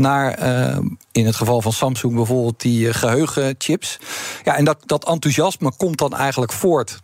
naar, 0.00 0.42
uh, 0.42 0.78
in 1.12 1.26
het 1.26 1.36
geval 1.36 1.62
van 1.62 1.72
Samsung 1.72 2.14
bijvoorbeeld, 2.14 2.60
die 2.60 2.86
uh, 2.86 2.94
geheugenchips. 2.94 3.98
Ja, 4.44 4.56
en 4.56 4.64
dat, 4.64 4.78
dat 4.86 5.08
enthousiasme 5.08 5.72
komt 5.76 5.98
dan 5.98 6.14
eigenlijk 6.16 6.52
voort 6.52 6.98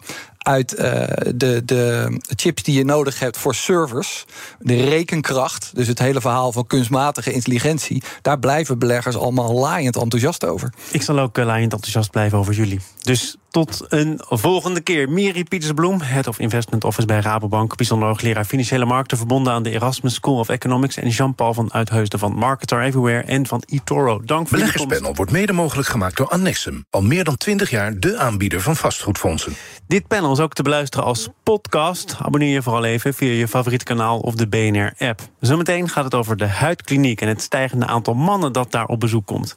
uit 0.47 0.79
uh, 0.79 1.05
de, 1.35 1.63
de 1.65 2.17
chips 2.37 2.63
die 2.63 2.79
je 2.79 2.85
nodig 2.85 3.19
hebt 3.19 3.37
voor 3.37 3.55
servers. 3.55 4.25
De 4.59 4.85
rekenkracht, 4.85 5.71
dus 5.75 5.87
het 5.87 5.99
hele 5.99 6.21
verhaal 6.21 6.53
van 6.53 6.67
kunstmatige 6.67 7.33
intelligentie. 7.33 8.03
Daar 8.23 8.39
blijven 8.39 8.79
beleggers 8.79 9.17
allemaal 9.17 9.53
laaiend 9.53 9.97
enthousiast 9.97 10.45
over. 10.45 10.73
Ik 10.91 11.03
zal 11.03 11.19
ook 11.19 11.37
laaiend 11.37 11.73
enthousiast 11.73 12.11
blijven 12.11 12.39
over 12.39 12.55
jullie. 12.55 12.81
Dus 13.03 13.37
tot 13.51 13.85
een 13.89 14.21
volgende 14.29 14.81
keer. 14.81 15.11
Miri 15.11 15.45
Pietersbloem, 15.45 16.01
Head 16.01 16.27
of 16.27 16.39
Investment 16.39 16.85
Office 16.85 17.07
bij 17.07 17.21
Rabobank. 17.21 17.77
Bijzonder 17.77 18.09
hoogleraar 18.09 18.45
financiële 18.45 18.85
markten 18.85 19.17
verbonden 19.17 19.53
aan 19.53 19.63
de 19.63 19.71
Erasmus 19.71 20.15
School 20.15 20.39
of 20.39 20.49
Economics. 20.49 20.97
En 20.97 21.09
Jean-Paul 21.09 21.55
van 21.55 21.73
Uitheusden 21.73 22.19
van 22.19 22.33
Marketer 22.33 22.83
Everywhere 22.83 23.23
en 23.23 23.47
van 23.47 23.63
eToro. 23.67 24.21
Dank 24.25 24.49
voor 24.49 24.59
Beleggerspanel 24.59 25.15
wordt 25.15 25.33
mede 25.33 25.53
mogelijk 25.53 25.89
gemaakt 25.89 26.17
door 26.17 26.29
Annexum. 26.29 26.85
Al 26.91 27.03
meer 27.03 27.25
dan 27.25 27.37
20 27.37 27.71
jaar 27.71 27.99
de 28.01 28.17
aanbieder 28.17 28.61
van 28.61 28.77
vastgoedfondsen. 28.77 29.55
Dit 29.87 30.07
panel 30.07 30.36
ook 30.40 30.53
te 30.53 30.62
beluisteren 30.62 31.07
als 31.07 31.29
podcast. 31.42 32.16
Abonneer 32.18 32.53
je 32.53 32.62
vooral 32.62 32.85
even 32.85 33.14
via 33.14 33.33
je 33.33 33.49
favoriete 33.49 33.85
kanaal 33.85 34.18
of 34.18 34.35
de 34.35 34.46
BNR-app. 34.49 35.20
Zometeen 35.40 35.88
gaat 35.88 36.05
het 36.05 36.14
over 36.14 36.37
de 36.37 36.46
huidkliniek 36.46 37.20
en 37.20 37.29
het 37.29 37.42
stijgende 37.42 37.87
aantal 37.87 38.14
mannen 38.14 38.53
dat 38.53 38.70
daar 38.70 38.87
op 38.87 39.01
bezoek 39.01 39.27
komt. 39.27 39.57